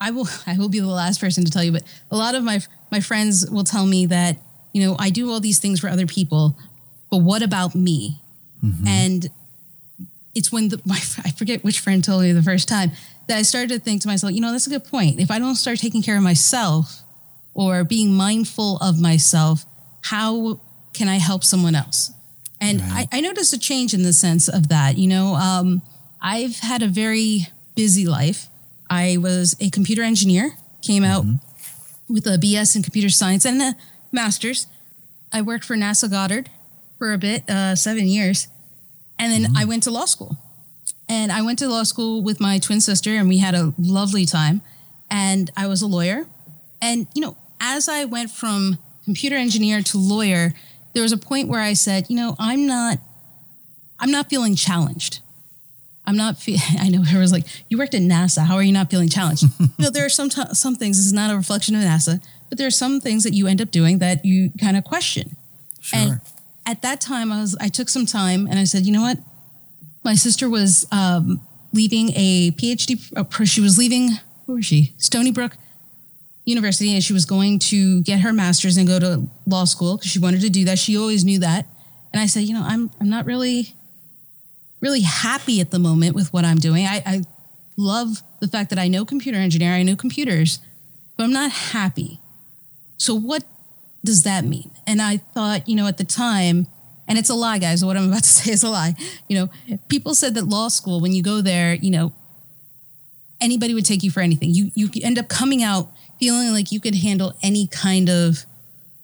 I 0.00 0.10
will. 0.10 0.28
I 0.46 0.56
will 0.58 0.68
be 0.68 0.80
the 0.80 0.86
last 0.86 1.20
person 1.20 1.44
to 1.44 1.50
tell 1.50 1.64
you, 1.64 1.72
but 1.72 1.84
a 2.10 2.16
lot 2.16 2.34
of 2.34 2.42
my 2.42 2.60
my 2.90 3.00
friends 3.00 3.48
will 3.50 3.64
tell 3.64 3.86
me 3.86 4.06
that 4.06 4.36
you 4.72 4.82
know 4.82 4.96
I 4.98 5.10
do 5.10 5.30
all 5.30 5.40
these 5.40 5.58
things 5.58 5.80
for 5.80 5.88
other 5.88 6.06
people, 6.06 6.56
but 7.10 7.18
what 7.18 7.42
about 7.42 7.74
me? 7.74 8.20
Mm-hmm. 8.64 8.86
And 8.86 9.30
it's 10.34 10.52
when 10.52 10.68
the, 10.68 10.80
my 10.86 10.96
I 11.24 11.30
forget 11.30 11.64
which 11.64 11.80
friend 11.80 12.02
told 12.02 12.22
me 12.22 12.32
the 12.32 12.42
first 12.42 12.68
time 12.68 12.92
that 13.28 13.36
I 13.36 13.42
started 13.42 13.68
to 13.70 13.78
think 13.78 14.02
to 14.02 14.08
myself, 14.08 14.32
you 14.32 14.40
know, 14.40 14.52
that's 14.52 14.66
a 14.66 14.70
good 14.70 14.84
point. 14.84 15.20
If 15.20 15.30
I 15.30 15.38
don't 15.38 15.56
start 15.56 15.78
taking 15.78 16.02
care 16.02 16.16
of 16.16 16.22
myself 16.22 17.02
or 17.54 17.84
being 17.84 18.14
mindful 18.14 18.78
of 18.78 19.00
myself, 19.00 19.66
how 20.02 20.60
can 20.94 21.08
I 21.08 21.16
help 21.16 21.44
someone 21.44 21.74
else? 21.74 22.10
And 22.60 22.80
right. 22.80 23.06
I, 23.12 23.18
I, 23.18 23.20
noticed 23.20 23.52
a 23.52 23.58
change 23.58 23.94
in 23.94 24.02
the 24.02 24.12
sense 24.12 24.48
of 24.48 24.68
that. 24.68 24.96
You 24.98 25.08
know, 25.08 25.34
um, 25.34 25.82
I've 26.20 26.58
had 26.58 26.82
a 26.82 26.88
very 26.88 27.46
busy 27.76 28.06
life. 28.06 28.48
I 28.90 29.16
was 29.18 29.56
a 29.60 29.70
computer 29.70 30.02
engineer, 30.02 30.56
came 30.82 31.04
out 31.04 31.24
mm-hmm. 31.24 32.12
with 32.12 32.26
a 32.26 32.38
BS 32.38 32.76
in 32.76 32.82
computer 32.82 33.08
science 33.08 33.44
and 33.44 33.60
a 33.60 33.74
master's. 34.12 34.66
I 35.32 35.42
worked 35.42 35.64
for 35.64 35.76
NASA 35.76 36.10
Goddard 36.10 36.48
for 36.98 37.12
a 37.12 37.18
bit, 37.18 37.48
uh, 37.48 37.76
seven 37.76 38.06
years. 38.06 38.48
And 39.18 39.32
then 39.32 39.50
mm-hmm. 39.50 39.56
I 39.56 39.64
went 39.64 39.82
to 39.84 39.90
law 39.90 40.04
school. 40.04 40.36
And 41.08 41.32
I 41.32 41.42
went 41.42 41.58
to 41.60 41.68
law 41.68 41.84
school 41.84 42.22
with 42.22 42.40
my 42.40 42.58
twin 42.58 42.80
sister, 42.80 43.10
and 43.10 43.28
we 43.28 43.38
had 43.38 43.54
a 43.54 43.72
lovely 43.78 44.26
time. 44.26 44.60
And 45.10 45.50
I 45.56 45.66
was 45.66 45.80
a 45.80 45.86
lawyer. 45.86 46.26
And, 46.82 47.06
you 47.14 47.22
know, 47.22 47.36
as 47.60 47.88
I 47.88 48.04
went 48.04 48.30
from 48.30 48.78
computer 49.04 49.36
engineer 49.36 49.82
to 49.82 49.98
lawyer, 49.98 50.52
there 50.92 51.02
was 51.02 51.12
a 51.12 51.16
point 51.16 51.48
where 51.48 51.60
I 51.60 51.72
said, 51.72 52.10
you 52.10 52.16
know, 52.16 52.36
I'm 52.38 52.66
not, 52.66 52.98
I'm 53.98 54.10
not 54.10 54.28
feeling 54.28 54.54
challenged. 54.54 55.20
I'm 56.08 56.16
not. 56.16 56.38
Fe- 56.38 56.56
I 56.80 56.88
know 56.88 57.02
was 57.20 57.32
like 57.32 57.44
you 57.68 57.76
worked 57.76 57.94
at 57.94 58.00
NASA. 58.00 58.44
How 58.44 58.54
are 58.54 58.62
you 58.62 58.72
not 58.72 58.90
feeling 58.90 59.10
challenged? 59.10 59.44
you 59.60 59.68
know, 59.78 59.90
there 59.90 60.06
are 60.06 60.08
some 60.08 60.30
t- 60.30 60.54
some 60.54 60.74
things. 60.74 60.96
This 60.96 61.06
is 61.06 61.12
not 61.12 61.30
a 61.30 61.36
reflection 61.36 61.74
of 61.74 61.82
NASA, 61.82 62.24
but 62.48 62.56
there 62.56 62.66
are 62.66 62.72
some 62.72 62.98
things 63.00 63.24
that 63.24 63.34
you 63.34 63.46
end 63.46 63.60
up 63.60 63.70
doing 63.70 63.98
that 63.98 64.24
you 64.24 64.50
kind 64.58 64.76
of 64.76 64.84
question. 64.84 65.36
Sure. 65.80 65.98
And 65.98 66.20
at 66.66 66.80
that 66.82 67.02
time, 67.02 67.30
I 67.30 67.42
was 67.42 67.56
I 67.60 67.68
took 67.68 67.90
some 67.90 68.06
time 68.06 68.46
and 68.46 68.58
I 68.58 68.64
said, 68.64 68.86
you 68.86 68.92
know 68.92 69.02
what? 69.02 69.18
My 70.02 70.14
sister 70.14 70.48
was 70.48 70.86
um, 70.90 71.42
leaving 71.74 72.10
a 72.16 72.52
PhD. 72.52 73.12
Uh, 73.14 73.44
she 73.44 73.60
was 73.60 73.76
leaving. 73.76 74.12
Where 74.46 74.56
was 74.56 74.64
she? 74.64 74.94
Stony 74.96 75.30
Brook 75.30 75.58
University, 76.46 76.94
and 76.94 77.04
she 77.04 77.12
was 77.12 77.26
going 77.26 77.58
to 77.58 78.00
get 78.02 78.20
her 78.20 78.32
master's 78.32 78.78
and 78.78 78.88
go 78.88 78.98
to 78.98 79.28
law 79.46 79.64
school 79.64 79.98
because 79.98 80.10
she 80.10 80.18
wanted 80.18 80.40
to 80.40 80.48
do 80.48 80.64
that. 80.64 80.78
She 80.78 80.96
always 80.96 81.22
knew 81.22 81.40
that. 81.40 81.66
And 82.14 82.22
I 82.22 82.24
said, 82.24 82.44
you 82.44 82.54
know, 82.54 82.64
I'm 82.64 82.90
I'm 82.98 83.10
not 83.10 83.26
really 83.26 83.74
really 84.80 85.00
happy 85.00 85.60
at 85.60 85.70
the 85.70 85.78
moment 85.78 86.14
with 86.14 86.32
what 86.32 86.44
I'm 86.44 86.58
doing. 86.58 86.86
I, 86.86 87.02
I 87.04 87.22
love 87.76 88.22
the 88.40 88.48
fact 88.48 88.70
that 88.70 88.78
I 88.78 88.88
know 88.88 89.04
computer 89.04 89.38
engineering, 89.38 89.80
I 89.80 89.82
know 89.82 89.96
computers, 89.96 90.60
but 91.16 91.24
I'm 91.24 91.32
not 91.32 91.50
happy. 91.50 92.20
So 92.96 93.14
what 93.14 93.44
does 94.04 94.22
that 94.22 94.44
mean? 94.44 94.70
And 94.86 95.02
I 95.02 95.18
thought, 95.18 95.68
you 95.68 95.76
know, 95.76 95.86
at 95.86 95.98
the 95.98 96.04
time, 96.04 96.66
and 97.06 97.18
it's 97.18 97.30
a 97.30 97.34
lie, 97.34 97.58
guys. 97.58 97.84
What 97.84 97.96
I'm 97.96 98.08
about 98.08 98.22
to 98.22 98.28
say 98.28 98.52
is 98.52 98.62
a 98.62 98.68
lie. 98.68 98.94
You 99.28 99.38
know, 99.38 99.78
people 99.88 100.14
said 100.14 100.34
that 100.34 100.46
law 100.46 100.68
school, 100.68 101.00
when 101.00 101.12
you 101.12 101.22
go 101.22 101.40
there, 101.40 101.74
you 101.74 101.90
know, 101.90 102.12
anybody 103.40 103.74
would 103.74 103.86
take 103.86 104.02
you 104.02 104.10
for 104.10 104.20
anything. 104.20 104.50
You 104.50 104.70
you 104.74 104.90
end 105.02 105.18
up 105.18 105.28
coming 105.28 105.62
out 105.62 105.88
feeling 106.20 106.50
like 106.50 106.72
you 106.72 106.80
could 106.80 106.96
handle 106.96 107.32
any 107.42 107.66
kind 107.66 108.08
of 108.08 108.44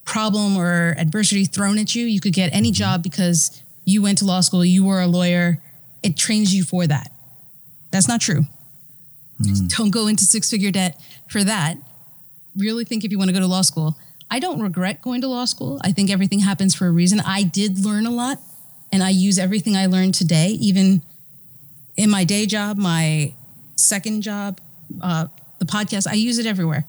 problem 0.05 0.57
or 0.57 0.95
adversity 0.99 1.45
thrown 1.45 1.79
at 1.79 1.95
you. 1.95 2.07
You 2.07 2.21
could 2.21 2.33
get 2.33 2.53
any 2.53 2.69
mm-hmm. 2.69 2.75
job 2.75 3.03
because 3.03 3.63
you 3.85 4.03
went 4.03 4.19
to 4.19 4.25
law 4.25 4.41
school, 4.41 4.65
you 4.65 4.85
were 4.85 5.01
a 5.01 5.07
lawyer, 5.07 5.61
it 6.03 6.17
trains 6.17 6.55
you 6.55 6.65
for 6.65 6.87
that. 6.87 7.11
That's 7.91 8.09
not 8.09 8.21
true. 8.21 8.47
Mm. 9.41 9.77
Don't 9.77 9.91
go 9.91 10.07
into 10.07 10.25
six 10.25 10.51
figure 10.51 10.71
debt 10.71 11.01
for 11.29 11.45
that. 11.45 11.77
Really 12.57 12.85
think 12.85 13.05
if 13.05 13.11
you 13.11 13.19
want 13.19 13.29
to 13.29 13.35
go 13.35 13.41
to 13.41 13.47
law 13.47 13.63
school. 13.63 13.97
I 14.31 14.39
don't 14.39 14.61
regret 14.61 15.03
going 15.03 15.21
to 15.21 15.29
law 15.29 15.45
school. 15.45 15.81
I 15.85 15.93
think 15.93 16.11
everything 16.11 16.41
happens 16.41 16.75
for 16.75 16.87
a 16.87 16.91
reason. 16.91 17.21
I 17.21 17.43
did 17.43 17.85
learn 17.85 18.07
a 18.07 18.11
lot 18.11 18.39
and 18.93 19.03
I 19.03 19.11
use 19.11 19.39
everything 19.39 19.77
I 19.77 19.87
learned 19.87 20.15
today, 20.15 20.49
even 20.61 21.03
in 21.97 22.11
my 22.11 22.25
day 22.25 22.47
job, 22.47 22.77
my 22.77 23.35
second 23.77 24.23
job, 24.23 24.61
uh, 25.01 25.27
the 25.59 25.65
podcast, 25.65 26.07
I 26.07 26.15
use 26.15 26.39
it 26.39 26.47
everywhere. 26.47 26.87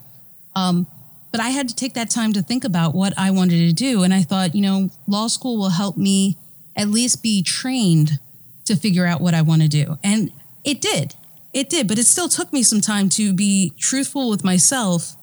Um, 0.56 0.88
but 1.32 1.42
I 1.42 1.50
had 1.50 1.68
to 1.70 1.76
take 1.76 1.94
that 1.96 2.10
time 2.10 2.34
to 2.34 2.42
think 2.42 2.64
about 2.64 2.96
what 2.96 3.14
I 3.18 3.32
wanted 3.32 3.58
to 3.58 3.74
do. 3.74 4.04
And 4.04 4.14
I 4.14 4.22
thought, 4.22 4.56
you 4.56 4.62
know, 4.62 4.90
law 5.08 5.28
school 5.28 5.58
will 5.58 5.70
help 5.70 5.98
me 5.98 6.38
at 6.76 6.90
least 6.90 7.24
be 7.24 7.42
trained 7.42 8.20
to 8.66 8.76
figure 8.76 9.06
out 9.06 9.22
what 9.22 9.34
I 9.34 9.42
want 9.42 9.62
to 9.62 9.68
do. 9.68 9.98
And 10.04 10.32
it 10.64 10.82
did. 10.82 11.16
It 11.54 11.70
did, 11.70 11.88
but 11.88 11.98
it 11.98 12.06
still 12.06 12.28
took 12.28 12.52
me 12.52 12.64
some 12.64 12.82
time 12.82 13.08
to 13.10 13.34
be 13.34 13.72
truthful 13.78 14.30
with 14.30 14.44
myself 14.44 15.16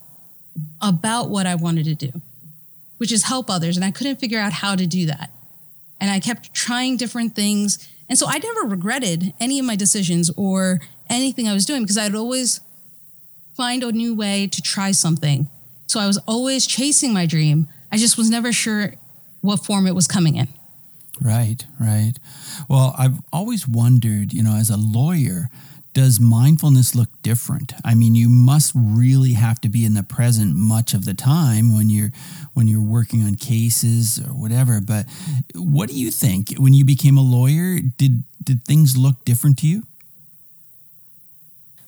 about 0.80 1.28
what 1.28 1.46
I 1.46 1.54
wanted 1.54 1.84
to 1.84 1.94
do, 1.94 2.22
which 2.96 3.12
is 3.12 3.24
help 3.24 3.50
others. 3.50 3.76
And 3.76 3.84
I 3.84 3.90
couldn't 3.90 4.16
figure 4.16 4.38
out 4.38 4.52
how 4.52 4.74
to 4.74 4.86
do 4.86 5.06
that. 5.06 5.30
And 6.00 6.10
I 6.10 6.20
kept 6.20 6.54
trying 6.54 6.96
different 6.96 7.34
things. 7.34 7.86
And 8.08 8.18
so 8.18 8.26
I 8.28 8.38
never 8.38 8.62
regretted 8.62 9.34
any 9.40 9.58
of 9.58 9.66
my 9.66 9.76
decisions 9.76 10.30
or 10.36 10.80
anything 11.10 11.48
I 11.48 11.52
was 11.52 11.66
doing 11.66 11.82
because 11.82 11.98
I'd 11.98 12.14
always 12.14 12.60
find 13.54 13.82
a 13.82 13.92
new 13.92 14.14
way 14.14 14.46
to 14.46 14.62
try 14.62 14.92
something. 14.92 15.48
So 15.86 16.00
I 16.00 16.06
was 16.06 16.16
always 16.26 16.66
chasing 16.66 17.12
my 17.12 17.26
dream. 17.26 17.68
I 17.90 17.98
just 17.98 18.16
was 18.16 18.30
never 18.30 18.52
sure 18.52 18.94
what 19.42 19.64
form 19.66 19.86
it 19.86 19.94
was 19.94 20.06
coming 20.06 20.36
in. 20.36 20.48
Right, 21.20 21.64
right. 21.78 22.14
Well, 22.68 22.94
I've 22.98 23.18
always 23.32 23.68
wondered, 23.68 24.32
you 24.32 24.42
know, 24.42 24.56
as 24.56 24.70
a 24.70 24.76
lawyer, 24.76 25.50
does 25.94 26.18
mindfulness 26.18 26.94
look 26.94 27.10
different? 27.22 27.74
I 27.84 27.94
mean, 27.94 28.14
you 28.14 28.28
must 28.30 28.72
really 28.74 29.34
have 29.34 29.60
to 29.60 29.68
be 29.68 29.84
in 29.84 29.92
the 29.94 30.02
present 30.02 30.54
much 30.54 30.94
of 30.94 31.04
the 31.04 31.12
time 31.14 31.74
when 31.74 31.90
you're 31.90 32.10
when 32.54 32.66
you're 32.66 32.82
working 32.82 33.22
on 33.22 33.34
cases 33.34 34.18
or 34.18 34.32
whatever. 34.32 34.80
But 34.80 35.06
what 35.54 35.90
do 35.90 35.94
you 35.94 36.10
think 36.10 36.54
when 36.56 36.72
you 36.72 36.84
became 36.84 37.18
a 37.18 37.22
lawyer? 37.22 37.78
Did 37.80 38.24
did 38.42 38.64
things 38.64 38.96
look 38.96 39.24
different 39.24 39.58
to 39.58 39.66
you? 39.66 39.82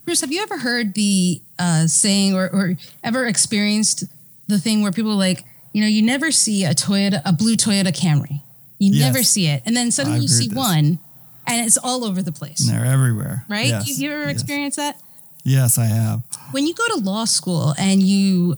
Bruce, 0.05 0.21
have 0.21 0.31
you 0.31 0.43
ever 0.43 0.59
heard 0.59 0.93
the 0.93 1.41
uh, 1.59 1.87
saying 1.87 2.35
or, 2.35 2.51
or 2.51 2.77
ever 3.03 3.27
experienced 3.27 4.05
the 4.49 4.59
thing 4.59 4.83
where 4.83 4.93
people 4.93 5.17
like, 5.17 5.45
you 5.73 5.81
know, 5.81 5.89
you 5.89 6.03
never 6.03 6.31
see 6.31 6.65
a 6.65 6.75
Toyota, 6.75 7.23
a 7.25 7.33
blue 7.33 7.57
Toyota 7.57 7.89
Camry. 7.89 8.43
You 8.79 8.93
yes. 8.95 9.13
never 9.13 9.23
see 9.23 9.47
it. 9.47 9.63
And 9.67 9.77
then 9.77 9.91
suddenly 9.91 10.19
I've 10.19 10.23
you 10.23 10.29
see 10.29 10.49
this. 10.49 10.57
one 10.57 10.99
and 11.47 11.67
it's 11.67 11.77
all 11.77 12.05
over 12.05 12.23
the 12.23 12.33
place. 12.33 12.67
They're 12.69 12.85
everywhere. 12.85 13.45
Right? 13.49 13.69
Yes. 13.69 13.89
You, 13.89 14.07
you 14.09 14.15
ever 14.15 14.25
yes. 14.25 14.33
experienced 14.33 14.77
that? 14.79 15.01
Yes, 15.45 15.79
I 15.79 15.87
have. 15.87 16.23
When 16.53 16.67
you 16.67 16.75
go 16.75 16.87
to 16.89 16.97
law 16.97 17.27
school 17.27 17.75
and 17.79 18.03
you 18.03 18.57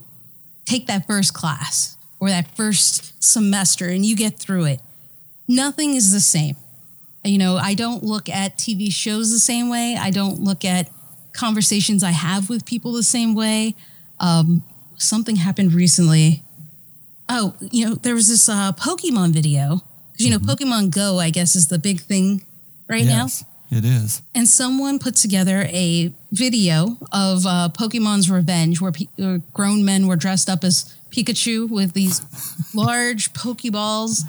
take 0.65 0.87
that 0.87 1.05
first 1.05 1.33
class 1.33 1.97
or 2.19 2.29
that 2.29 2.55
first 2.55 3.21
semester 3.21 3.89
and 3.89 4.05
you 4.05 4.15
get 4.15 4.39
through 4.39 4.65
it, 4.65 4.79
nothing 5.47 5.95
is 5.95 6.13
the 6.13 6.21
same. 6.21 6.55
You 7.23 7.37
know, 7.37 7.57
I 7.57 7.73
don't 7.73 8.03
look 8.03 8.29
at 8.29 8.57
TV 8.57 8.91
shows 8.91 9.31
the 9.31 9.39
same 9.39 9.69
way. 9.69 9.97
I 9.99 10.11
don't 10.11 10.39
look 10.39 10.63
at 10.63 10.89
conversations 11.33 12.03
I 12.03 12.11
have 12.11 12.49
with 12.49 12.65
people 12.65 12.93
the 12.93 13.03
same 13.03 13.35
way. 13.35 13.75
Um, 14.19 14.63
something 14.95 15.35
happened 15.35 15.73
recently. 15.73 16.43
Oh, 17.27 17.53
you 17.59 17.85
know, 17.85 17.95
there 17.95 18.15
was 18.15 18.29
this 18.29 18.47
uh, 18.47 18.71
Pokemon 18.71 19.33
video 19.33 19.81
because, 20.17 20.25
you 20.25 20.31
know, 20.31 20.39
mm-hmm. 20.39 20.49
Pokemon 20.49 20.91
Go, 20.91 21.19
I 21.19 21.29
guess, 21.29 21.55
is 21.55 21.67
the 21.67 21.77
big 21.77 22.01
thing 22.01 22.43
right 22.87 23.03
yes, 23.03 23.43
now. 23.71 23.77
It 23.77 23.85
is. 23.85 24.21
And 24.33 24.47
someone 24.47 24.97
put 24.97 25.15
together 25.15 25.67
a 25.69 26.11
video 26.31 26.97
of 27.11 27.45
uh, 27.45 27.69
Pokemon's 27.73 28.31
Revenge 28.31 28.81
where, 28.81 28.91
pe- 28.91 29.07
where 29.17 29.39
grown 29.53 29.83
men 29.85 30.07
were 30.07 30.15
dressed 30.15 30.49
up 30.49 30.63
as 30.63 30.95
Pikachu 31.11 31.69
with 31.69 31.93
these 31.93 32.21
large 32.73 33.33
Pokeballs. 33.33 34.21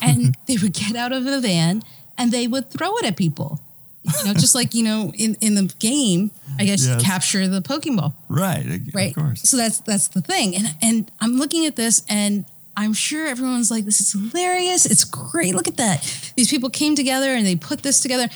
And 0.00 0.36
they 0.46 0.56
would 0.58 0.74
get 0.74 0.94
out 0.94 1.12
of 1.12 1.24
the 1.24 1.40
van 1.40 1.82
and 2.16 2.30
they 2.30 2.46
would 2.46 2.70
throw 2.70 2.96
it 2.98 3.04
at 3.04 3.16
people. 3.16 3.60
You 4.04 4.26
know, 4.26 4.34
just 4.34 4.54
like, 4.54 4.74
you 4.74 4.82
know, 4.82 5.12
in, 5.16 5.36
in 5.40 5.54
the 5.54 5.72
game, 5.78 6.32
I 6.58 6.64
guess 6.64 6.84
yes. 6.84 7.02
capture 7.02 7.46
the 7.46 7.62
Pokeball. 7.62 8.12
Right. 8.28 8.80
Right. 8.92 9.10
Of 9.10 9.14
course. 9.14 9.48
So 9.48 9.56
that's 9.56 9.78
that's 9.78 10.08
the 10.08 10.20
thing. 10.20 10.56
And 10.56 10.74
and 10.82 11.10
I'm 11.20 11.36
looking 11.36 11.66
at 11.66 11.76
this 11.76 12.02
and 12.08 12.44
I'm 12.76 12.92
sure 12.92 13.26
everyone's 13.26 13.70
like, 13.70 13.84
this 13.84 14.00
is 14.00 14.12
hilarious. 14.12 14.86
It's 14.86 15.04
great. 15.04 15.54
Look 15.54 15.68
at 15.68 15.76
that. 15.76 16.32
These 16.36 16.50
people 16.50 16.70
came 16.70 16.94
together 16.94 17.34
and 17.34 17.46
they 17.46 17.56
put 17.56 17.82
this 17.82 18.00
together. 18.00 18.28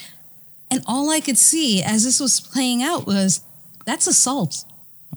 And 0.71 0.83
all 0.87 1.11
I 1.11 1.21
could 1.21 1.39
see 1.39 1.83
as 1.83 2.05
this 2.05 2.21
was 2.21 2.41
playing 2.41 2.83
out 2.83 3.07
was 3.07 3.41
that's 3.87 4.07
assault. 4.07 4.65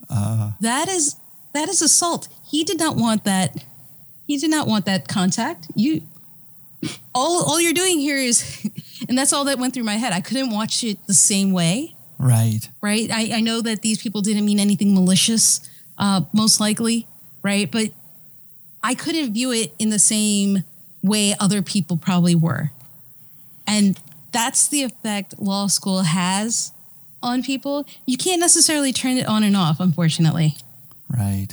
Uh, 0.09 0.51
that 0.61 0.87
is 0.87 1.15
that 1.53 1.67
is 1.67 1.81
assault. 1.81 2.27
He 2.45 2.63
did 2.63 2.79
not 2.79 2.95
want 2.95 3.25
that. 3.25 3.65
He 4.25 4.37
did 4.37 4.51
not 4.51 4.67
want 4.67 4.85
that 4.85 5.07
contact. 5.07 5.67
You 5.75 6.01
all 7.13 7.43
all 7.43 7.59
you're 7.59 7.73
doing 7.73 7.99
here 7.99 8.17
is 8.17 8.69
and 9.09 9.17
that's 9.17 9.33
all 9.33 9.45
that 9.45 9.59
went 9.59 9.73
through 9.73 9.83
my 9.83 9.95
head. 9.95 10.13
I 10.13 10.21
couldn't 10.21 10.51
watch 10.51 10.83
it 10.83 11.05
the 11.07 11.13
same 11.13 11.51
way. 11.51 11.95
Right. 12.17 12.69
Right. 12.81 13.09
I, 13.11 13.37
I 13.37 13.41
know 13.41 13.61
that 13.61 13.81
these 13.81 14.01
people 14.01 14.21
didn't 14.21 14.45
mean 14.45 14.59
anything 14.59 14.93
malicious, 14.93 15.67
uh, 15.97 16.21
most 16.33 16.59
likely, 16.59 17.07
right? 17.41 17.71
But 17.71 17.91
I 18.83 18.95
couldn't 18.95 19.33
view 19.33 19.51
it 19.51 19.73
in 19.79 19.89
the 19.89 19.99
same 19.99 20.63
way 21.03 21.35
other 21.39 21.61
people 21.61 21.97
probably 21.97 22.35
were. 22.35 22.71
And 23.67 23.99
that's 24.31 24.67
the 24.67 24.83
effect 24.83 25.39
law 25.39 25.67
school 25.67 26.01
has 26.01 26.71
on 27.21 27.43
people. 27.43 27.85
You 28.05 28.17
can't 28.17 28.39
necessarily 28.39 28.93
turn 28.93 29.17
it 29.17 29.25
on 29.25 29.43
and 29.43 29.55
off, 29.55 29.79
unfortunately. 29.79 30.55
Right. 31.09 31.49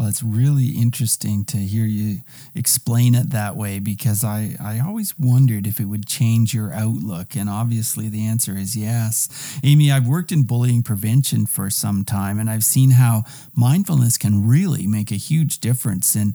Well, 0.00 0.08
it's 0.08 0.22
really 0.22 0.68
interesting 0.68 1.44
to 1.44 1.58
hear 1.58 1.84
you 1.84 2.22
explain 2.54 3.14
it 3.14 3.32
that 3.32 3.54
way 3.54 3.80
because 3.80 4.24
I, 4.24 4.56
I 4.58 4.80
always 4.80 5.12
wondered 5.18 5.66
if 5.66 5.78
it 5.78 5.84
would 5.84 6.06
change 6.06 6.54
your 6.54 6.72
outlook. 6.72 7.36
And 7.36 7.50
obviously, 7.50 8.08
the 8.08 8.24
answer 8.24 8.56
is 8.56 8.74
yes. 8.74 9.28
Amy, 9.62 9.92
I've 9.92 10.08
worked 10.08 10.32
in 10.32 10.44
bullying 10.44 10.82
prevention 10.82 11.44
for 11.44 11.68
some 11.68 12.06
time 12.06 12.38
and 12.38 12.48
I've 12.48 12.64
seen 12.64 12.92
how 12.92 13.24
mindfulness 13.54 14.16
can 14.16 14.48
really 14.48 14.86
make 14.86 15.10
a 15.10 15.16
huge 15.16 15.58
difference 15.58 16.16
in 16.16 16.34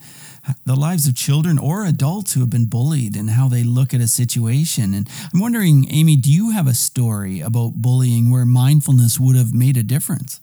the 0.63 0.75
lives 0.75 1.07
of 1.07 1.15
children 1.15 1.57
or 1.57 1.85
adults 1.85 2.35
who 2.35 2.41
have 2.41 2.51
been 2.51 2.67
bullied 2.67 3.15
and 3.15 3.31
how 3.31 3.47
they 3.47 3.63
look 3.63 3.95
at 3.95 3.99
a 3.99 4.07
situation. 4.07 4.93
And 4.93 5.09
I'm 5.33 5.39
wondering, 5.39 5.87
Amy, 5.89 6.17
do 6.17 6.31
you 6.31 6.51
have 6.51 6.67
a 6.67 6.75
story 6.75 7.39
about 7.39 7.81
bullying 7.81 8.29
where 8.29 8.45
mindfulness 8.45 9.19
would 9.19 9.35
have 9.35 9.55
made 9.55 9.75
a 9.75 9.81
difference? 9.81 10.39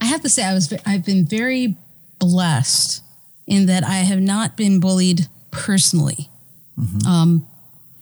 I 0.00 0.06
have 0.06 0.22
to 0.22 0.28
say, 0.28 0.44
I 0.44 0.54
was 0.54 0.72
I've 0.86 1.04
been 1.04 1.24
very 1.24 1.76
blessed 2.18 3.02
in 3.46 3.66
that 3.66 3.84
I 3.84 3.96
have 3.96 4.20
not 4.20 4.56
been 4.56 4.80
bullied 4.80 5.28
personally. 5.50 6.30
Mm-hmm. 6.78 7.06
Um, 7.06 7.46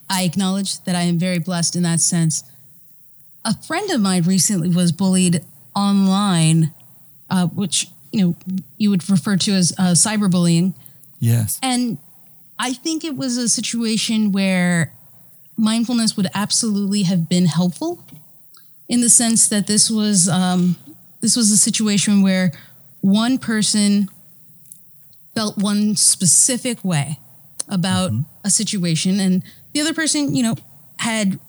I 0.09 0.23
acknowledge 0.23 0.83
that 0.83 0.95
I 0.95 1.01
am 1.01 1.17
very 1.17 1.39
blessed 1.39 1.75
in 1.75 1.83
that 1.83 1.99
sense. 1.99 2.43
A 3.45 3.53
friend 3.53 3.89
of 3.91 4.01
mine 4.01 4.23
recently 4.23 4.69
was 4.69 4.91
bullied 4.91 5.43
online, 5.75 6.73
uh, 7.29 7.47
which 7.47 7.89
you 8.11 8.21
know 8.21 8.35
you 8.77 8.89
would 8.89 9.07
refer 9.09 9.37
to 9.37 9.51
as 9.53 9.73
uh, 9.77 9.91
cyberbullying. 9.91 10.73
Yes, 11.19 11.59
and 11.61 11.97
I 12.57 12.73
think 12.73 13.03
it 13.03 13.15
was 13.15 13.37
a 13.37 13.49
situation 13.49 14.31
where 14.31 14.93
mindfulness 15.57 16.15
would 16.15 16.27
absolutely 16.33 17.03
have 17.03 17.27
been 17.27 17.45
helpful 17.45 18.03
in 18.87 19.01
the 19.01 19.09
sense 19.09 19.47
that 19.49 19.67
this 19.67 19.89
was 19.89 20.27
um, 20.27 20.75
this 21.21 21.35
was 21.35 21.51
a 21.51 21.57
situation 21.57 22.21
where 22.21 22.51
one 23.01 23.37
person 23.37 24.09
felt 25.35 25.57
one 25.57 25.95
specific 25.95 26.83
way 26.83 27.19
about 27.67 28.11
mm-hmm. 28.11 28.21
a 28.43 28.49
situation 28.49 29.19
and 29.19 29.43
the 29.73 29.81
other 29.81 29.93
person 29.93 30.35
you 30.35 30.43
know 30.43 30.55
had 30.97 31.39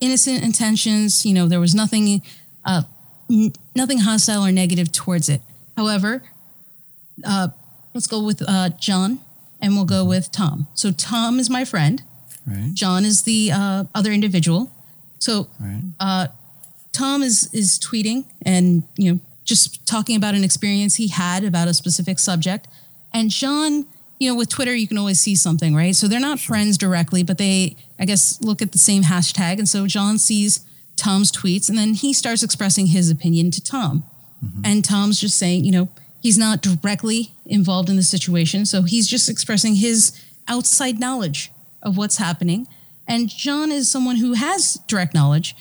innocent 0.00 0.42
intentions 0.42 1.26
you 1.26 1.34
know 1.34 1.46
there 1.46 1.60
was 1.60 1.74
nothing 1.74 2.22
uh, 2.64 2.82
n- 3.30 3.52
nothing 3.76 3.98
hostile 3.98 4.44
or 4.44 4.50
negative 4.50 4.90
towards 4.90 5.28
it 5.28 5.42
however 5.76 6.22
uh, 7.24 7.48
let's 7.94 8.06
go 8.06 8.22
with 8.22 8.42
uh, 8.48 8.70
john 8.70 9.20
and 9.60 9.74
we'll 9.74 9.84
go 9.84 10.00
mm-hmm. 10.00 10.08
with 10.08 10.32
tom 10.32 10.66
so 10.74 10.90
tom 10.90 11.38
is 11.38 11.50
my 11.50 11.64
friend 11.64 12.02
right. 12.46 12.70
john 12.72 13.04
is 13.04 13.22
the 13.24 13.50
uh, 13.52 13.84
other 13.94 14.12
individual 14.12 14.72
so 15.18 15.48
right. 15.60 15.82
Tom 16.92 17.22
is 17.22 17.52
is 17.52 17.78
tweeting 17.78 18.24
and 18.42 18.82
you 18.96 19.12
know 19.12 19.20
just 19.44 19.86
talking 19.86 20.16
about 20.16 20.34
an 20.34 20.44
experience 20.44 20.96
he 20.96 21.08
had 21.08 21.44
about 21.44 21.66
a 21.66 21.74
specific 21.74 22.18
subject 22.18 22.68
and 23.12 23.30
John, 23.30 23.86
you 24.18 24.30
know, 24.30 24.36
with 24.36 24.48
Twitter, 24.48 24.74
you 24.74 24.86
can 24.86 24.98
always 24.98 25.20
see 25.20 25.34
something, 25.34 25.74
right? 25.74 25.94
So 25.94 26.08
they're 26.08 26.20
not 26.20 26.38
sure. 26.38 26.54
friends 26.54 26.78
directly, 26.78 27.22
but 27.22 27.38
they, 27.38 27.76
I 27.98 28.04
guess, 28.04 28.40
look 28.40 28.62
at 28.62 28.72
the 28.72 28.78
same 28.78 29.04
hashtag. 29.04 29.58
And 29.58 29.68
so 29.68 29.86
John 29.86 30.18
sees 30.18 30.64
Tom's 30.96 31.32
tweets 31.32 31.68
and 31.68 31.78
then 31.78 31.94
he 31.94 32.12
starts 32.12 32.42
expressing 32.42 32.86
his 32.88 33.10
opinion 33.10 33.50
to 33.52 33.62
Tom. 33.62 34.04
Mm-hmm. 34.44 34.62
And 34.64 34.84
Tom's 34.84 35.20
just 35.20 35.38
saying, 35.38 35.64
you 35.64 35.72
know, 35.72 35.88
he's 36.20 36.38
not 36.38 36.62
directly 36.62 37.32
involved 37.46 37.88
in 37.88 37.96
the 37.96 38.02
situation. 38.02 38.66
So 38.66 38.82
he's 38.82 39.08
just 39.08 39.28
expressing 39.28 39.76
his 39.76 40.18
outside 40.46 41.00
knowledge 41.00 41.50
of 41.82 41.96
what's 41.96 42.18
happening. 42.18 42.68
And 43.08 43.28
John 43.28 43.72
is 43.72 43.90
someone 43.90 44.16
who 44.16 44.34
has 44.34 44.74
direct 44.86 45.14
knowledge, 45.14 45.56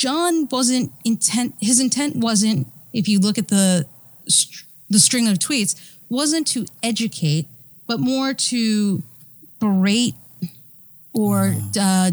John 0.00 0.48
wasn't 0.48 0.92
intent, 1.04 1.54
his 1.60 1.78
intent 1.78 2.16
wasn't, 2.16 2.66
if 2.94 3.06
you 3.06 3.18
look 3.18 3.36
at 3.36 3.48
the, 3.48 3.84
the 4.88 4.98
string 4.98 5.28
of 5.28 5.38
tweets, 5.38 5.78
wasn't 6.08 6.46
to 6.46 6.64
educate, 6.82 7.46
but 7.86 8.00
more 8.00 8.32
to 8.32 9.02
berate 9.58 10.14
or 11.12 11.54
uh, 11.78 12.12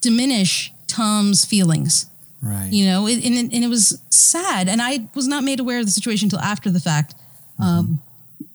diminish 0.00 0.72
Tom's 0.86 1.44
feelings. 1.44 2.06
Right. 2.40 2.70
You 2.70 2.86
know, 2.86 3.08
it, 3.08 3.24
and, 3.24 3.34
it, 3.34 3.52
and 3.52 3.64
it 3.64 3.68
was 3.68 4.00
sad. 4.10 4.68
And 4.68 4.80
I 4.80 5.08
was 5.12 5.26
not 5.26 5.42
made 5.42 5.58
aware 5.58 5.80
of 5.80 5.86
the 5.86 5.90
situation 5.90 6.26
until 6.26 6.38
after 6.38 6.70
the 6.70 6.78
fact. 6.78 7.16
Mm-hmm. 7.54 7.62
Um, 7.64 8.02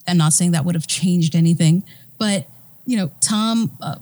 I'm 0.08 0.16
not 0.16 0.32
saying 0.32 0.52
that 0.52 0.64
would 0.64 0.76
have 0.76 0.88
changed 0.88 1.36
anything, 1.36 1.84
but, 2.18 2.48
you 2.86 2.96
know, 2.96 3.12
Tom 3.20 3.76
uh, 3.82 3.98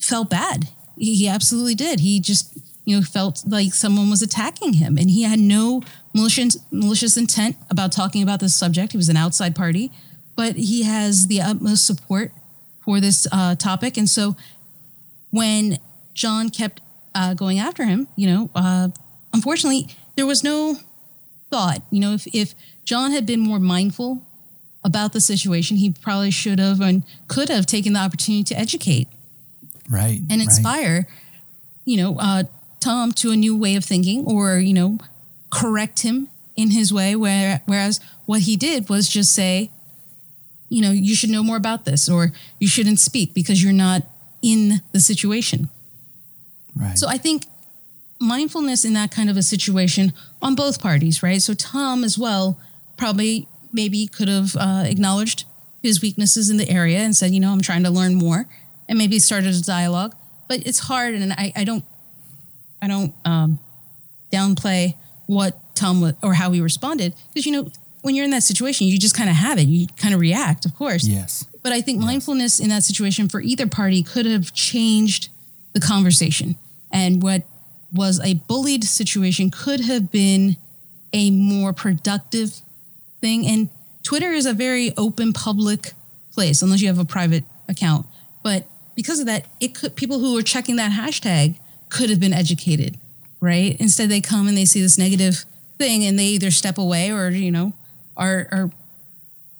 felt 0.00 0.30
bad. 0.30 0.64
He, 0.98 1.14
he 1.14 1.28
absolutely 1.28 1.76
did. 1.76 2.00
He 2.00 2.18
just, 2.18 2.58
you 2.84 2.96
know, 2.96 3.02
felt 3.02 3.42
like 3.46 3.72
someone 3.72 4.10
was 4.10 4.22
attacking 4.22 4.74
him 4.74 4.98
and 4.98 5.10
he 5.10 5.22
had 5.22 5.38
no 5.38 5.82
malicious, 6.12 6.58
malicious 6.70 7.16
intent 7.16 7.56
about 7.70 7.92
talking 7.92 8.22
about 8.22 8.40
this 8.40 8.54
subject. 8.54 8.92
He 8.92 8.98
was 8.98 9.08
an 9.08 9.16
outside 9.16 9.54
party, 9.56 9.90
but 10.36 10.56
he 10.56 10.82
has 10.82 11.26
the 11.26 11.40
utmost 11.40 11.86
support 11.86 12.32
for 12.84 13.00
this 13.00 13.26
uh, 13.32 13.54
topic. 13.54 13.96
And 13.96 14.08
so 14.08 14.36
when 15.30 15.78
John 16.12 16.50
kept 16.50 16.80
uh, 17.14 17.34
going 17.34 17.58
after 17.58 17.84
him, 17.84 18.08
you 18.16 18.26
know, 18.26 18.50
uh, 18.54 18.88
unfortunately, 19.32 19.88
there 20.16 20.26
was 20.26 20.44
no 20.44 20.76
thought. 21.50 21.82
You 21.90 22.00
know, 22.00 22.12
if, 22.12 22.26
if 22.34 22.54
John 22.84 23.12
had 23.12 23.24
been 23.24 23.40
more 23.40 23.58
mindful 23.58 24.26
about 24.84 25.12
the 25.12 25.20
situation, 25.20 25.78
he 25.78 25.90
probably 25.90 26.30
should 26.30 26.58
have 26.58 26.80
and 26.80 27.04
could 27.28 27.48
have 27.48 27.64
taken 27.64 27.94
the 27.94 28.00
opportunity 28.00 28.44
to 28.44 28.58
educate. 28.58 29.08
Right. 29.88 30.20
And 30.30 30.42
inspire, 30.42 30.96
right. 30.96 31.06
you 31.84 31.96
know, 31.96 32.18
uh, 32.18 32.44
Tom 32.84 33.12
to 33.12 33.30
a 33.30 33.36
new 33.36 33.56
way 33.56 33.76
of 33.76 33.84
thinking 33.84 34.24
or, 34.26 34.58
you 34.58 34.74
know, 34.74 34.98
correct 35.50 36.00
him 36.00 36.28
in 36.54 36.70
his 36.70 36.92
way. 36.92 37.16
Where, 37.16 37.62
whereas 37.66 38.00
what 38.26 38.42
he 38.42 38.56
did 38.56 38.88
was 38.88 39.08
just 39.08 39.32
say, 39.32 39.70
you 40.68 40.82
know, 40.82 40.90
you 40.90 41.14
should 41.14 41.30
know 41.30 41.42
more 41.42 41.56
about 41.56 41.84
this 41.84 42.08
or 42.08 42.32
you 42.58 42.68
shouldn't 42.68 43.00
speak 43.00 43.34
because 43.34 43.62
you're 43.62 43.72
not 43.72 44.02
in 44.42 44.82
the 44.92 45.00
situation. 45.00 45.68
Right. 46.76 46.98
So 46.98 47.08
I 47.08 47.18
think 47.18 47.44
mindfulness 48.20 48.84
in 48.84 48.92
that 48.94 49.10
kind 49.10 49.30
of 49.30 49.36
a 49.36 49.42
situation 49.42 50.12
on 50.42 50.54
both 50.54 50.80
parties, 50.80 51.22
right? 51.22 51.40
So 51.40 51.54
Tom 51.54 52.04
as 52.04 52.18
well 52.18 52.60
probably 52.96 53.48
maybe 53.72 54.06
could 54.06 54.28
have 54.28 54.56
uh, 54.56 54.84
acknowledged 54.86 55.44
his 55.82 56.00
weaknesses 56.00 56.50
in 56.50 56.56
the 56.56 56.68
area 56.68 56.98
and 56.98 57.14
said, 57.14 57.30
you 57.32 57.40
know, 57.40 57.52
I'm 57.52 57.60
trying 57.60 57.84
to 57.84 57.90
learn 57.90 58.14
more 58.14 58.46
and 58.88 58.98
maybe 58.98 59.18
started 59.18 59.54
a 59.54 59.62
dialogue. 59.62 60.14
But 60.48 60.66
it's 60.66 60.78
hard, 60.80 61.14
and 61.14 61.32
I, 61.32 61.52
I 61.56 61.64
don't, 61.64 61.84
I 62.84 62.88
don't 62.88 63.14
um, 63.24 63.58
downplay 64.32 64.94
what 65.26 65.58
Tom 65.74 66.00
would, 66.02 66.16
or 66.22 66.34
how 66.34 66.52
he 66.52 66.60
responded 66.60 67.14
because 67.32 67.46
you 67.46 67.52
know 67.52 67.70
when 68.02 68.14
you're 68.14 68.26
in 68.26 68.30
that 68.32 68.42
situation, 68.42 68.86
you 68.86 68.98
just 68.98 69.16
kind 69.16 69.30
of 69.30 69.36
have 69.36 69.58
it. 69.58 69.66
You 69.66 69.86
kind 69.96 70.12
of 70.12 70.20
react, 70.20 70.66
of 70.66 70.76
course. 70.76 71.06
Yes. 71.06 71.46
But 71.62 71.72
I 71.72 71.80
think 71.80 72.00
yes. 72.00 72.06
mindfulness 72.06 72.60
in 72.60 72.68
that 72.68 72.84
situation 72.84 73.30
for 73.30 73.40
either 73.40 73.66
party 73.66 74.02
could 74.02 74.26
have 74.26 74.52
changed 74.52 75.30
the 75.72 75.80
conversation. 75.80 76.56
And 76.92 77.22
what 77.22 77.44
was 77.94 78.20
a 78.20 78.34
bullied 78.34 78.84
situation 78.84 79.50
could 79.50 79.80
have 79.80 80.12
been 80.12 80.56
a 81.14 81.30
more 81.30 81.72
productive 81.72 82.60
thing. 83.22 83.46
And 83.46 83.70
Twitter 84.02 84.32
is 84.32 84.44
a 84.44 84.52
very 84.52 84.92
open 84.98 85.32
public 85.32 85.92
place, 86.30 86.60
unless 86.60 86.82
you 86.82 86.88
have 86.88 86.98
a 86.98 87.06
private 87.06 87.44
account. 87.70 88.04
But 88.42 88.66
because 88.94 89.18
of 89.18 89.26
that, 89.26 89.46
it 89.60 89.74
could 89.74 89.96
people 89.96 90.18
who 90.18 90.34
were 90.34 90.42
checking 90.42 90.76
that 90.76 90.92
hashtag 90.92 91.56
could 91.94 92.10
have 92.10 92.18
been 92.18 92.32
educated, 92.32 92.98
right? 93.40 93.76
Instead, 93.78 94.08
they 94.08 94.20
come 94.20 94.48
and 94.48 94.56
they 94.56 94.64
see 94.64 94.80
this 94.80 94.98
negative 94.98 95.44
thing 95.78 96.04
and 96.04 96.18
they 96.18 96.24
either 96.24 96.50
step 96.50 96.76
away 96.76 97.12
or, 97.12 97.30
you 97.30 97.52
know, 97.52 97.72
are, 98.16 98.48
are 98.50 98.70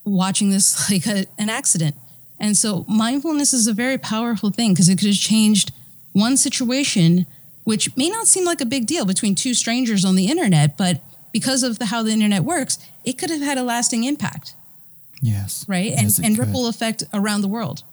watching 0.05 0.51
this 0.51 0.90
like 0.90 1.07
a, 1.07 1.27
an 1.38 1.49
accident. 1.49 1.94
And 2.40 2.57
so 2.57 2.85
mindfulness 2.88 3.53
is 3.53 3.68
a 3.68 3.73
very 3.73 3.99
powerful 3.99 4.51
thing 4.51 4.73
because 4.73 4.88
it 4.88 4.99
could 4.99 5.07
have 5.07 5.16
changed 5.16 5.73
one 6.12 6.37
situation, 6.37 7.27
which 7.62 7.97
may 7.97 8.11
not 8.11 8.27
seem 8.27 8.44
like 8.44 8.61
a 8.61 8.66
big 8.66 8.87
deal 8.87 9.05
between 9.05 9.37
two 9.37 9.55
strangers 9.55 10.05
on 10.05 10.16
the 10.16 10.27
internet, 10.27 10.77
but 10.77 11.01
because 11.33 11.62
of 11.62 11.79
the, 11.79 11.87
how 11.87 12.03
the 12.03 12.11
internet 12.11 12.42
works, 12.42 12.79
it 13.05 13.12
could 13.12 13.31
have 13.31 13.42
had 13.42 13.59
a 13.59 13.62
lasting 13.62 14.03
impact. 14.03 14.55
Yes. 15.23 15.64
Right. 15.68 15.92
Yes, 15.92 16.18
and, 16.18 16.27
and 16.27 16.38
ripple 16.38 16.66
effect 16.66 17.05
around 17.12 17.42
the 17.42 17.49
world. 17.49 17.85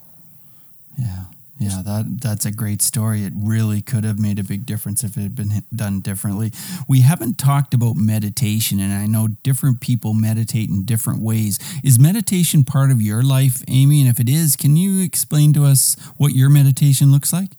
Yeah. 1.61 1.83
That 1.83 2.21
that's 2.21 2.45
a 2.47 2.51
great 2.51 2.81
story. 2.81 3.23
It 3.23 3.33
really 3.35 3.83
could 3.83 4.03
have 4.03 4.19
made 4.19 4.39
a 4.39 4.43
big 4.43 4.65
difference 4.65 5.03
if 5.03 5.15
it 5.15 5.21
had 5.21 5.35
been 5.35 5.63
done 5.73 5.99
differently. 5.99 6.51
We 6.87 7.01
haven't 7.01 7.37
talked 7.37 7.75
about 7.75 7.97
meditation, 7.97 8.79
and 8.79 8.91
I 8.91 9.05
know 9.05 9.27
different 9.43 9.79
people 9.79 10.15
meditate 10.15 10.69
in 10.69 10.85
different 10.85 11.21
ways. 11.21 11.59
Is 11.83 11.99
meditation 11.99 12.63
part 12.63 12.89
of 12.89 12.99
your 12.99 13.21
life, 13.21 13.63
Amy? 13.67 14.01
And 14.01 14.09
if 14.09 14.19
it 14.19 14.27
is, 14.27 14.55
can 14.55 14.75
you 14.75 15.03
explain 15.03 15.53
to 15.53 15.65
us 15.65 15.95
what 16.17 16.33
your 16.33 16.49
meditation 16.49 17.11
looks 17.11 17.31
like? 17.31 17.51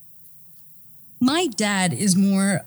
My 1.20 1.46
dad 1.46 1.92
is 1.92 2.16
more 2.16 2.62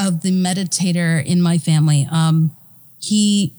of 0.00 0.22
the 0.22 0.32
meditator 0.32 1.24
in 1.24 1.40
my 1.40 1.58
family. 1.58 2.08
Um, 2.10 2.56
he 2.98 3.54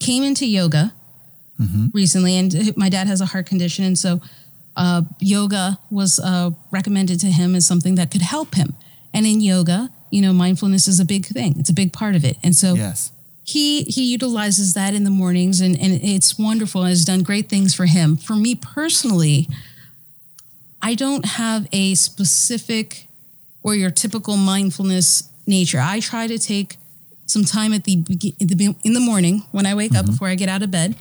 came 0.00 0.24
into 0.24 0.46
yoga 0.46 0.92
mm-hmm. 1.60 1.86
recently, 1.92 2.36
and 2.36 2.76
my 2.76 2.88
dad 2.88 3.06
has 3.06 3.20
a 3.20 3.26
heart 3.26 3.46
condition, 3.46 3.84
and 3.84 3.96
so 3.96 4.20
uh, 4.76 5.02
yoga 5.20 5.78
was 5.90 6.18
uh, 6.18 6.50
recommended 6.70 7.20
to 7.20 7.26
him 7.26 7.54
as 7.54 7.66
something 7.66 7.94
that 7.96 8.10
could 8.10 8.22
help 8.22 8.54
him. 8.54 8.74
And 9.12 9.26
in 9.26 9.40
yoga, 9.40 9.90
you 10.10 10.20
know, 10.20 10.32
mindfulness 10.32 10.88
is 10.88 11.00
a 11.00 11.04
big 11.04 11.26
thing. 11.26 11.54
It's 11.58 11.70
a 11.70 11.74
big 11.74 11.92
part 11.92 12.14
of 12.14 12.24
it. 12.24 12.36
And 12.42 12.54
so 12.54 12.74
yes. 12.74 13.12
he 13.44 13.84
he 13.84 14.04
utilizes 14.04 14.74
that 14.74 14.94
in 14.94 15.04
the 15.04 15.10
mornings 15.10 15.60
and, 15.60 15.78
and 15.80 15.92
it's 16.02 16.38
wonderful 16.38 16.82
and 16.82 16.90
has 16.90 17.04
done 17.04 17.22
great 17.22 17.48
things 17.48 17.74
for 17.74 17.86
him. 17.86 18.16
For 18.16 18.34
me 18.34 18.54
personally, 18.54 19.48
I 20.82 20.94
don't 20.94 21.24
have 21.24 21.68
a 21.72 21.94
specific 21.94 23.06
or 23.62 23.74
your 23.74 23.90
typical 23.90 24.36
mindfulness 24.36 25.30
nature. 25.46 25.80
I 25.80 26.00
try 26.00 26.26
to 26.26 26.38
take 26.38 26.76
some 27.26 27.44
time 27.44 27.72
at 27.72 27.84
the 27.84 27.94
in 28.38 28.46
the, 28.46 28.74
in 28.84 28.92
the 28.92 29.00
morning 29.00 29.44
when 29.50 29.66
I 29.66 29.74
wake 29.74 29.92
mm-hmm. 29.92 30.00
up 30.00 30.06
before 30.06 30.28
I 30.28 30.34
get 30.34 30.48
out 30.48 30.62
of 30.62 30.70
bed. 30.70 30.94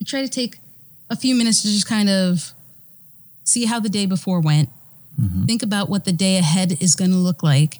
I 0.00 0.04
try 0.04 0.22
to 0.22 0.28
take 0.28 0.58
a 1.10 1.16
few 1.16 1.34
minutes 1.34 1.62
to 1.62 1.68
just 1.68 1.88
kind 1.88 2.08
of 2.08 2.52
see 3.44 3.66
how 3.66 3.80
the 3.80 3.88
day 3.88 4.06
before 4.06 4.40
went, 4.40 4.70
mm-hmm. 5.20 5.44
think 5.44 5.62
about 5.62 5.88
what 5.88 6.04
the 6.04 6.12
day 6.12 6.38
ahead 6.38 6.80
is 6.80 6.94
going 6.94 7.10
to 7.10 7.16
look 7.16 7.42
like, 7.42 7.78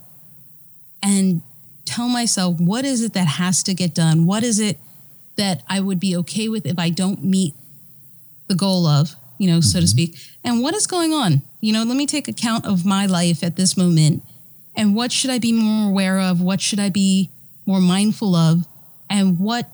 and 1.02 1.42
tell 1.84 2.08
myself 2.08 2.58
what 2.58 2.84
is 2.84 3.02
it 3.02 3.12
that 3.12 3.26
has 3.26 3.62
to 3.62 3.74
get 3.74 3.94
done? 3.94 4.26
What 4.26 4.42
is 4.42 4.58
it 4.58 4.78
that 5.36 5.62
I 5.68 5.80
would 5.80 6.00
be 6.00 6.16
okay 6.18 6.48
with 6.48 6.66
if 6.66 6.78
I 6.78 6.90
don't 6.90 7.24
meet 7.24 7.54
the 8.48 8.54
goal 8.54 8.86
of, 8.86 9.14
you 9.38 9.46
know, 9.46 9.58
mm-hmm. 9.58 9.62
so 9.62 9.80
to 9.80 9.84
mm-hmm. 9.84 9.90
speak? 9.90 10.16
And 10.42 10.62
what 10.62 10.74
is 10.74 10.86
going 10.86 11.12
on? 11.12 11.42
You 11.60 11.72
know, 11.72 11.82
let 11.82 11.96
me 11.96 12.06
take 12.06 12.28
account 12.28 12.66
of 12.66 12.84
my 12.84 13.06
life 13.06 13.42
at 13.42 13.56
this 13.56 13.76
moment 13.76 14.22
and 14.76 14.94
what 14.94 15.12
should 15.12 15.30
I 15.30 15.38
be 15.38 15.52
more 15.52 15.88
aware 15.88 16.18
of? 16.18 16.40
What 16.40 16.60
should 16.60 16.80
I 16.80 16.88
be 16.88 17.30
more 17.66 17.80
mindful 17.80 18.34
of? 18.34 18.66
And 19.08 19.38
what 19.38 19.70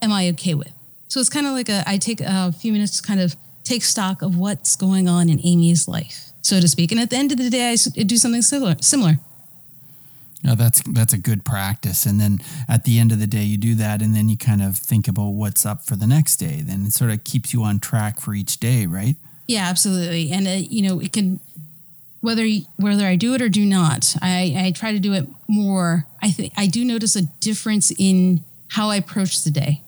am 0.00 0.12
I 0.12 0.28
okay 0.30 0.54
with? 0.54 0.72
So 1.08 1.20
it's 1.20 1.30
kind 1.30 1.46
of 1.46 1.52
like 1.52 1.68
a, 1.68 1.82
I 1.86 1.98
take 1.98 2.20
a 2.20 2.52
few 2.52 2.72
minutes 2.72 3.00
to 3.00 3.06
kind 3.06 3.20
of 3.20 3.36
take 3.64 3.82
stock 3.82 4.22
of 4.22 4.36
what's 4.36 4.76
going 4.76 5.08
on 5.08 5.28
in 5.28 5.40
Amy's 5.44 5.88
life, 5.88 6.30
so 6.42 6.60
to 6.60 6.68
speak. 6.68 6.92
And 6.92 7.00
at 7.00 7.10
the 7.10 7.16
end 7.16 7.32
of 7.32 7.38
the 7.38 7.50
day, 7.50 7.72
I 7.72 8.02
do 8.02 8.16
something 8.16 8.42
similar. 8.42 8.76
Similar. 8.80 9.18
No, 10.44 10.54
that's 10.54 10.80
that's 10.82 11.12
a 11.12 11.18
good 11.18 11.44
practice. 11.44 12.06
And 12.06 12.20
then 12.20 12.38
at 12.68 12.84
the 12.84 13.00
end 13.00 13.10
of 13.10 13.18
the 13.18 13.26
day, 13.26 13.42
you 13.42 13.56
do 13.56 13.74
that, 13.76 14.00
and 14.00 14.14
then 14.14 14.28
you 14.28 14.36
kind 14.36 14.62
of 14.62 14.76
think 14.76 15.08
about 15.08 15.30
what's 15.30 15.66
up 15.66 15.84
for 15.84 15.96
the 15.96 16.06
next 16.06 16.36
day. 16.36 16.60
Then 16.62 16.86
it 16.86 16.92
sort 16.92 17.10
of 17.10 17.24
keeps 17.24 17.52
you 17.52 17.64
on 17.64 17.80
track 17.80 18.20
for 18.20 18.32
each 18.34 18.58
day, 18.58 18.86
right? 18.86 19.16
Yeah, 19.48 19.66
absolutely. 19.66 20.30
And 20.30 20.46
uh, 20.46 20.50
you 20.50 20.82
know, 20.82 21.00
it 21.00 21.12
can 21.12 21.40
whether 22.20 22.46
whether 22.76 23.06
I 23.06 23.16
do 23.16 23.34
it 23.34 23.42
or 23.42 23.48
do 23.48 23.64
not. 23.64 24.14
I, 24.22 24.54
I 24.56 24.72
try 24.72 24.92
to 24.92 24.98
do 24.98 25.14
it 25.14 25.26
more. 25.48 26.06
I 26.22 26.30
think 26.30 26.52
I 26.56 26.66
do 26.66 26.84
notice 26.84 27.16
a 27.16 27.22
difference 27.40 27.92
in 27.98 28.44
how 28.68 28.90
I 28.90 28.96
approach 28.96 29.42
the 29.42 29.50
day. 29.50 29.82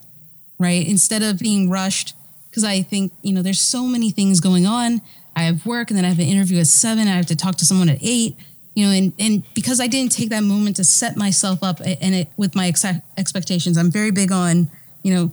Right, 0.58 0.86
instead 0.86 1.22
of 1.22 1.38
being 1.38 1.70
rushed, 1.70 2.14
because 2.50 2.64
I 2.64 2.82
think 2.82 3.12
you 3.22 3.32
know 3.32 3.42
there's 3.42 3.60
so 3.60 3.84
many 3.84 4.10
things 4.10 4.40
going 4.40 4.66
on. 4.66 5.00
I 5.36 5.42
have 5.42 5.64
work, 5.64 5.90
and 5.90 5.96
then 5.96 6.04
I 6.04 6.08
have 6.08 6.18
an 6.18 6.26
interview 6.26 6.58
at 6.58 6.66
seven. 6.66 7.06
I 7.06 7.12
have 7.12 7.26
to 7.26 7.36
talk 7.36 7.56
to 7.56 7.64
someone 7.64 7.88
at 7.88 7.98
eight 8.00 8.36
you 8.78 8.86
know, 8.86 8.92
and, 8.92 9.12
and 9.18 9.54
because 9.54 9.80
I 9.80 9.88
didn't 9.88 10.12
take 10.12 10.28
that 10.28 10.44
moment 10.44 10.76
to 10.76 10.84
set 10.84 11.16
myself 11.16 11.64
up 11.64 11.80
and 11.80 12.14
it 12.14 12.28
with 12.36 12.54
my 12.54 12.68
ex- 12.68 12.84
expectations, 13.16 13.76
I'm 13.76 13.90
very 13.90 14.12
big 14.12 14.30
on, 14.30 14.70
you 15.02 15.12
know, 15.12 15.32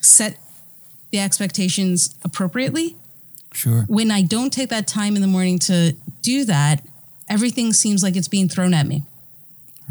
set 0.00 0.38
the 1.10 1.18
expectations 1.18 2.14
appropriately. 2.24 2.96
Sure. 3.52 3.82
When 3.82 4.10
I 4.10 4.22
don't 4.22 4.50
take 4.50 4.70
that 4.70 4.86
time 4.86 5.14
in 5.14 5.20
the 5.20 5.28
morning 5.28 5.58
to 5.58 5.94
do 6.22 6.46
that, 6.46 6.86
everything 7.28 7.74
seems 7.74 8.02
like 8.02 8.16
it's 8.16 8.28
being 8.28 8.48
thrown 8.48 8.72
at 8.72 8.86
me. 8.86 9.02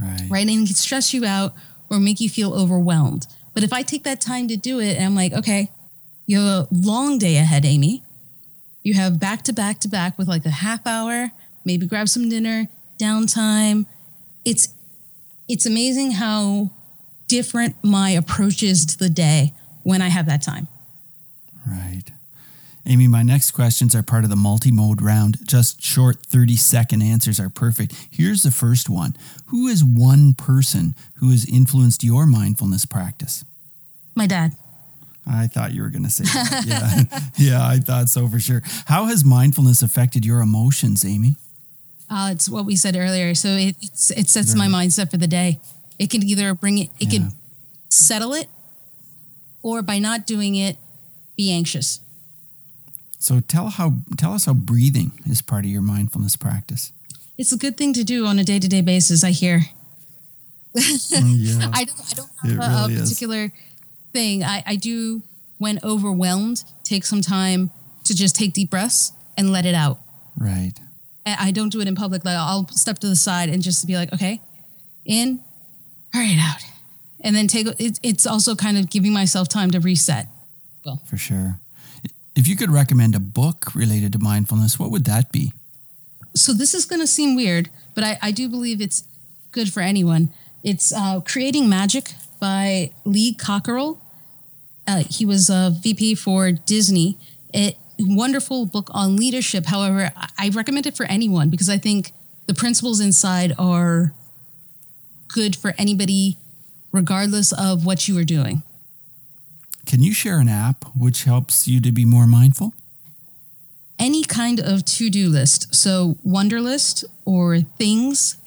Right. 0.02 0.22
Right. 0.28 0.42
And 0.42 0.50
it 0.50 0.66
can 0.66 0.76
stress 0.76 1.14
you 1.14 1.26
out 1.26 1.54
or 1.92 2.00
make 2.00 2.20
you 2.20 2.28
feel 2.28 2.56
overwhelmed. 2.56 3.28
But 3.56 3.64
if 3.64 3.74
I 3.74 3.82
take 3.82 4.04
that 4.04 4.22
time 4.22 4.48
to 4.50 4.58
do 4.58 4.80
it 4.80 4.98
and 4.98 5.06
I'm 5.06 5.16
like, 5.16 5.34
okay, 5.34 5.72
you 6.28 6.40
have 6.40 6.48
a 6.48 6.68
long 6.72 7.18
day 7.18 7.38
ahead, 7.38 7.66
Amy. 7.66 8.04
You 8.84 8.94
have 8.94 9.20
back 9.20 9.42
to 9.44 9.54
back 9.54 9.80
to 9.80 9.88
back 9.88 10.18
with 10.18 10.28
like 10.28 10.46
a 10.46 10.52
half 10.52 10.86
hour, 10.86 11.32
maybe 11.64 11.88
grab 11.88 12.10
some 12.10 12.30
dinner, 12.30 12.68
downtime. 13.00 13.88
It's 14.44 14.68
it's 15.48 15.66
amazing 15.66 16.12
how 16.12 16.70
different 17.28 17.76
my 17.84 18.12
approach 18.12 18.62
is 18.62 18.86
to 18.88 18.98
the 19.00 19.10
day 19.10 19.54
when 19.84 20.02
I 20.02 20.10
have 20.10 20.26
that 20.28 20.42
time. 20.44 20.68
Right. 21.66 22.04
Amy, 22.88 23.08
my 23.08 23.24
next 23.24 23.52
questions 23.52 23.96
are 23.96 24.04
part 24.04 24.24
of 24.24 24.30
the 24.30 24.36
multi 24.36 24.72
mode 24.72 25.02
round. 25.02 25.40
Just 25.48 25.82
short 25.82 26.18
30 26.18 26.56
second 26.56 27.02
answers 27.02 27.40
are 27.40 27.50
perfect. 27.50 27.96
Here's 28.12 28.44
the 28.44 28.52
first 28.52 28.90
one 28.90 29.16
Who 29.48 29.68
is 29.68 29.84
one 29.84 30.34
person 30.34 30.96
who 31.16 31.32
has 31.32 31.46
influenced 31.46 32.04
your 32.04 32.26
mindfulness 32.26 32.86
practice? 32.86 33.44
My 34.14 34.28
dad. 34.28 34.54
I 35.28 35.48
thought 35.48 35.74
you 35.74 35.82
were 35.82 35.90
going 35.90 36.04
to 36.04 36.10
say 36.12 36.24
that. 36.26 37.10
yeah. 37.38 37.58
yeah, 37.60 37.68
I 37.68 37.80
thought 37.80 38.10
so 38.10 38.28
for 38.28 38.40
sure. 38.40 38.62
How 38.86 39.06
has 39.06 39.26
mindfulness 39.26 39.82
affected 39.82 40.24
your 40.24 40.40
emotions, 40.40 41.04
Amy? 41.04 41.36
Uh, 42.10 42.30
it's 42.32 42.48
what 42.48 42.66
we 42.66 42.76
said 42.76 42.96
earlier. 42.96 43.34
So 43.34 43.50
it 43.50 43.76
it 43.82 43.98
sets 44.30 44.56
right. 44.56 44.70
my 44.70 44.84
mindset 44.86 45.10
for 45.10 45.18
the 45.18 45.28
day. 45.28 45.60
It 45.98 46.12
can 46.12 46.22
either 46.22 46.54
bring 46.54 46.78
it, 46.78 46.92
it 47.00 47.12
yeah. 47.12 47.20
can 47.20 47.32
settle 47.90 48.34
it, 48.34 48.48
or 49.64 49.82
by 49.82 49.98
not 49.98 50.28
doing 50.28 50.56
it, 50.56 50.78
be 51.36 51.52
anxious. 51.52 52.02
So 53.20 53.40
tell 53.40 53.70
how 53.70 53.94
tell 54.18 54.34
us 54.34 54.46
how 54.46 54.54
breathing 54.54 55.12
is 55.26 55.42
part 55.42 55.66
of 55.66 55.72
your 55.72 55.82
mindfulness 55.82 56.36
practice. 56.36 56.92
It's 57.38 57.52
a 57.52 57.58
good 57.58 57.78
thing 57.78 57.94
to 57.94 58.04
do 58.04 58.26
on 58.26 58.40
a 58.40 58.44
day 58.44 58.60
to 58.60 58.68
day 58.68 58.82
basis. 58.82 59.24
I 59.24 59.32
hear. 59.32 59.62
Mm, 60.76 61.36
yeah. 61.38 61.70
I 61.74 61.86
don't. 61.86 62.00
I 62.00 62.14
don't 62.14 62.58
have 62.58 62.74
a, 62.74 62.88
really 62.88 62.96
a, 62.96 63.02
particular 63.02 63.44
is. 63.46 63.52
thing. 64.14 64.44
I, 64.44 64.64
I 64.66 64.76
do 64.76 65.24
when 65.58 65.80
overwhelmed. 65.84 66.64
Take 66.84 67.06
some 67.06 67.22
time 67.22 67.72
to 68.04 68.16
just 68.16 68.36
take 68.36 68.54
deep 68.54 68.70
breaths 68.70 69.12
and 69.38 69.52
let 69.52 69.66
it 69.66 69.76
out. 69.76 70.00
Right. 70.38 70.74
I 71.26 71.52
don't 71.52 71.70
do 71.70 71.82
it 71.82 71.88
in 71.88 71.96
public. 71.96 72.24
Like 72.24 72.38
I'll 72.38 72.68
step 72.70 73.00
to 73.00 73.08
the 73.08 73.16
side 73.16 73.50
and 73.50 73.64
just 73.64 73.86
be 73.88 73.96
like, 73.96 74.14
okay, 74.14 74.42
in, 75.06 75.40
all 76.14 76.22
right, 76.22 76.38
out, 76.40 76.62
and 77.22 77.36
then 77.36 77.48
take. 77.48 77.68
It, 77.80 78.00
it's 78.04 78.28
also 78.28 78.56
kind 78.56 78.78
of 78.78 78.90
giving 78.90 79.12
myself 79.12 79.50
time 79.50 79.72
to 79.72 79.80
reset. 79.80 80.28
Well, 80.86 81.02
for 81.10 81.18
sure. 81.18 81.60
If 82.36 82.48
you 82.48 82.56
could 82.56 82.70
recommend 82.70 83.16
a 83.16 83.20
book 83.20 83.74
related 83.74 84.12
to 84.14 84.20
mindfulness, 84.20 84.78
what 84.78 84.92
would 84.92 85.06
that 85.06 85.32
be? 85.32 85.54
So 86.36 86.54
this 86.54 86.74
is 86.74 86.86
going 86.86 87.00
to 87.00 87.08
seem 87.08 87.36
weird, 87.36 87.70
but 87.94 88.04
I, 88.04 88.20
I 88.22 88.32
do 88.32 88.50
believe 88.50 88.82
it's 88.82 89.06
good 89.52 89.72
for 89.72 89.80
anyone. 89.80 90.30
It's 90.64 90.92
uh, 90.92 91.22
Creating 91.22 91.70
Magic 91.70 92.12
by 92.40 92.92
Lee 93.06 93.34
Cockerell. 93.34 94.02
Uh, 94.86 95.04
he 95.10 95.26
was 95.26 95.50
a 95.50 95.74
VP 95.82 96.16
for 96.16 96.52
Disney. 96.52 97.18
It 97.54 97.78
wonderful 98.00 98.66
book 98.66 98.90
on 98.92 99.16
leadership. 99.16 99.68
However, 99.68 100.12
I 100.38 100.50
recommend 100.50 100.86
it 100.86 100.98
for 100.98 101.06
anyone 101.06 101.50
because 101.50 101.70
I 101.70 101.78
think 101.78 102.12
the 102.48 102.54
principles 102.54 103.00
inside 103.00 103.54
are 103.58 104.14
good 105.30 105.56
for 105.56 105.74
anybody, 105.78 106.38
regardless 106.92 107.52
of 107.52 107.86
what 107.86 108.08
you 108.08 108.18
are 108.18 108.24
doing. 108.24 108.64
Can 109.86 110.02
you 110.02 110.14
share 110.14 110.40
an 110.40 110.50
app 110.50 110.86
which 110.96 111.24
helps 111.24 111.68
you 111.68 111.80
to 111.82 111.92
be 111.92 112.06
more 112.06 112.28
mindful? 112.28 112.74
Any 113.98 114.24
kind 114.24 114.60
of 114.60 114.84
to 114.86 115.10
do 115.10 115.30
list. 115.30 115.74
So, 115.74 116.18
Wunderlist 116.26 117.06
or 117.24 117.60
Things, 117.62 118.38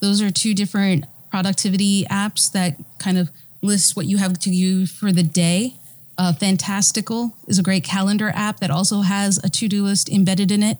those 0.00 0.22
are 0.22 0.30
two 0.30 0.54
different 0.54 1.04
productivity 1.30 2.04
apps 2.04 2.50
that 2.52 2.76
kind 2.98 3.18
of 3.18 3.28
list 3.60 3.96
what 3.96 4.06
you 4.06 4.18
have 4.18 4.38
to 4.38 4.50
do 4.50 4.86
for 4.86 5.12
the 5.12 5.22
day. 5.22 5.74
Uh, 6.16 6.32
Fantastical 6.32 7.34
is 7.48 7.58
a 7.58 7.62
great 7.62 7.82
calendar 7.82 8.30
app 8.34 8.60
that 8.60 8.70
also 8.70 9.00
has 9.00 9.38
a 9.42 9.48
to 9.48 9.68
do 9.68 9.82
list 9.84 10.08
embedded 10.08 10.50
in 10.50 10.62
it. 10.62 10.78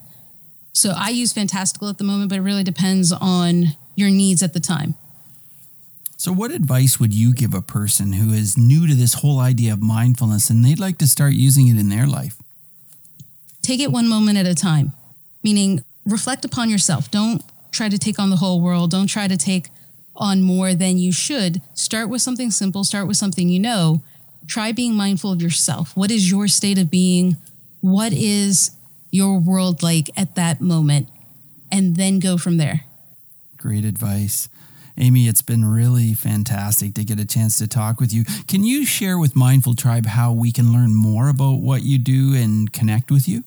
So 0.73 0.93
I 0.97 1.11
use 1.11 1.33
Fantastical 1.33 1.89
at 1.89 1.99
the 1.99 2.05
moment, 2.05 2.31
but 2.31 2.39
it 2.39 2.43
really 2.43 2.65
depends 2.65 3.13
on 3.13 3.77
your 3.97 4.11
needs 4.11 4.43
at 4.43 4.53
the 4.53 4.61
time. 4.61 4.95
So, 6.25 6.33
what 6.33 6.53
advice 6.53 6.99
would 6.99 7.13
you 7.13 7.35
give 7.35 7.53
a 7.53 7.61
person 7.61 8.15
who 8.15 8.33
is 8.33 8.57
new 8.57 8.87
to 8.87 8.95
this 8.95 9.13
whole 9.13 9.41
idea 9.41 9.75
of 9.75 9.83
mindfulness 9.83 10.49
and 10.49 10.65
they'd 10.65 10.79
like 10.79 10.97
to 11.01 11.07
start 11.07 11.35
using 11.35 11.69
it 11.69 11.79
in 11.79 11.91
their 11.91 12.07
life? 12.07 12.41
Take 13.61 13.79
it 13.79 13.93
one 13.93 14.09
moment 14.09 14.39
at 14.39 14.47
a 14.47 14.55
time, 14.55 14.95
meaning 15.43 15.85
reflect 16.07 16.43
upon 16.47 16.71
yourself. 16.71 17.11
Don't 17.11 17.43
try 17.73 17.91
to 17.91 17.99
take 17.99 18.19
on 18.19 18.31
the 18.31 18.37
whole 18.37 18.63
world. 18.63 18.91
Don't 18.91 19.07
try 19.07 19.29
to 19.29 19.37
take 19.37 19.69
on 20.17 20.41
more 20.41 20.73
than 20.73 20.97
you 20.97 21.13
should. 21.13 21.61
Start 21.75 22.09
with 22.09 22.23
something 22.23 22.51
simple, 22.51 22.85
start 22.85 23.07
with 23.07 23.19
something 23.19 23.51
you 23.51 23.61
know, 23.61 24.03
try 24.47 24.73
being 24.73 24.95
mindful 24.95 25.31
of 25.31 25.43
yourself. 25.43 25.95
What 25.95 26.11
is 26.11 26.31
your 26.31 26.49
state 26.49 26.79
of 26.79 26.91
being? 26.91 27.37
What 27.83 28.15
is 28.15 28.71
your 29.11 29.39
world 29.39 29.83
like 29.83 30.09
at 30.17 30.37
that 30.37 30.63
moment? 30.63 31.11
And 31.71 31.97
then 31.97 32.19
go 32.19 32.39
from 32.39 32.57
there. 32.57 32.87
Great 33.59 33.85
advice. 33.85 34.49
Amy, 34.97 35.27
it's 35.27 35.43
been 35.43 35.65
really 35.65 36.15
fantastic 36.15 36.95
to 36.95 37.05
get 37.05 37.19
a 37.19 37.27
chance 37.27 37.59
to 37.59 37.67
talk 37.67 38.01
with 38.01 38.13
you. 38.13 38.25
Can 38.47 38.65
you 38.65 38.87
share 38.87 39.19
with 39.19 39.35
Mindful 39.35 39.75
Tribe 39.75 40.07
how 40.07 40.33
we 40.33 40.53
can 40.53 40.73
learn 40.73 40.95
more 40.95 41.29
about 41.29 41.61
what 41.61 41.83
you 41.83 41.99
do 41.99 42.33
and 42.35 42.73
connect 42.73 43.11
with 43.11 43.29
you? 43.29 43.43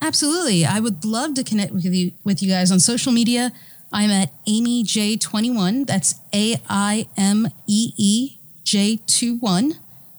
Absolutely. 0.00 0.64
I 0.64 0.80
would 0.80 1.04
love 1.04 1.34
to 1.34 1.44
connect 1.44 1.72
with 1.72 1.84
you 1.84 2.12
with 2.22 2.40
you 2.42 2.48
guys 2.48 2.70
on 2.70 2.78
social 2.80 3.12
media. 3.12 3.52
I'm 3.92 4.10
at 4.10 4.32
Aimee 4.46 4.84
J21. 4.84 5.86
That's 5.86 6.14
A 6.34 6.56
I 6.68 7.08
M 7.16 7.48
E 7.66 7.92
E 7.96 8.36
J21 8.64 9.78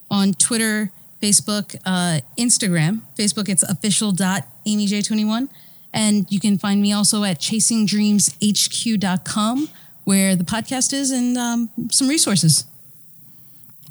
on 0.10 0.34
Twitter, 0.34 0.92
Facebook, 1.22 1.76
uh, 1.86 2.22
Instagram. 2.38 3.02
Facebook, 3.18 3.48
it's 3.48 3.64
official.aimeej21. 3.64 5.48
And 5.94 6.26
you 6.32 6.40
can 6.40 6.58
find 6.58 6.82
me 6.82 6.94
also 6.94 7.24
at 7.24 7.40
chasingdreamshq.com, 7.40 9.70
where 10.10 10.36
the 10.36 10.44
podcast 10.44 10.92
is 10.92 11.12
and 11.12 11.38
um, 11.38 11.70
some 11.92 12.08
resources. 12.08 12.66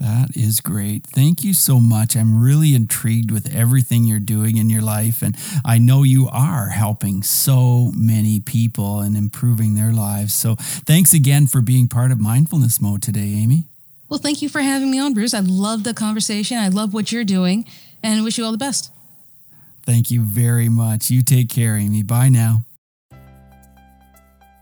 That 0.01 0.37
is 0.37 0.61
great. 0.61 1.07
Thank 1.07 1.45
you 1.45 1.55
so 1.55 1.79
much. 1.79 2.17
I'm 2.17 2.43
really 2.43 2.75
intrigued 2.75 3.31
with 3.31 3.55
everything 3.55 4.03
you're 4.03 4.19
doing 4.19 4.57
in 4.57 4.69
your 4.69 4.83
life. 4.83 5.23
And 5.23 5.37
I 5.65 5.79
know 5.79 6.03
you 6.03 6.29
are 6.29 6.71
helping 6.71 7.23
so 7.23 7.93
many 7.95 8.41
people 8.41 8.99
and 8.99 9.17
improving 9.17 9.77
their 9.77 9.93
lives. 9.93 10.35
So 10.35 10.57
thanks 10.57 11.15
again 11.15 11.47
for 11.47 11.61
being 11.61 11.87
part 11.87 12.11
of 12.11 12.19
Mindfulness 12.19 12.81
Mode 12.81 13.01
today, 13.01 13.35
Amy. 13.37 13.67
Well, 14.09 14.19
thank 14.19 14.43
you 14.43 14.49
for 14.49 14.61
having 14.61 14.91
me 14.91 14.99
on, 14.99 15.15
Bruce. 15.15 15.35
I 15.35 15.41
love 15.41 15.85
the 15.85 15.95
conversation. 15.95 16.59
I 16.59 16.67
love 16.67 16.93
what 16.93 17.13
you're 17.13 17.23
doing 17.23 17.65
and 18.03 18.25
wish 18.25 18.39
you 18.39 18.45
all 18.45 18.53
the 18.53 18.59
best. 18.59 18.91
Thank 19.85 20.11
you 20.11 20.23
very 20.23 20.69
much. 20.69 21.11
You 21.11 21.23
take 21.23 21.49
care, 21.49 21.77
Amy. 21.77 22.03
Bye 22.03 22.29
now. 22.29 22.65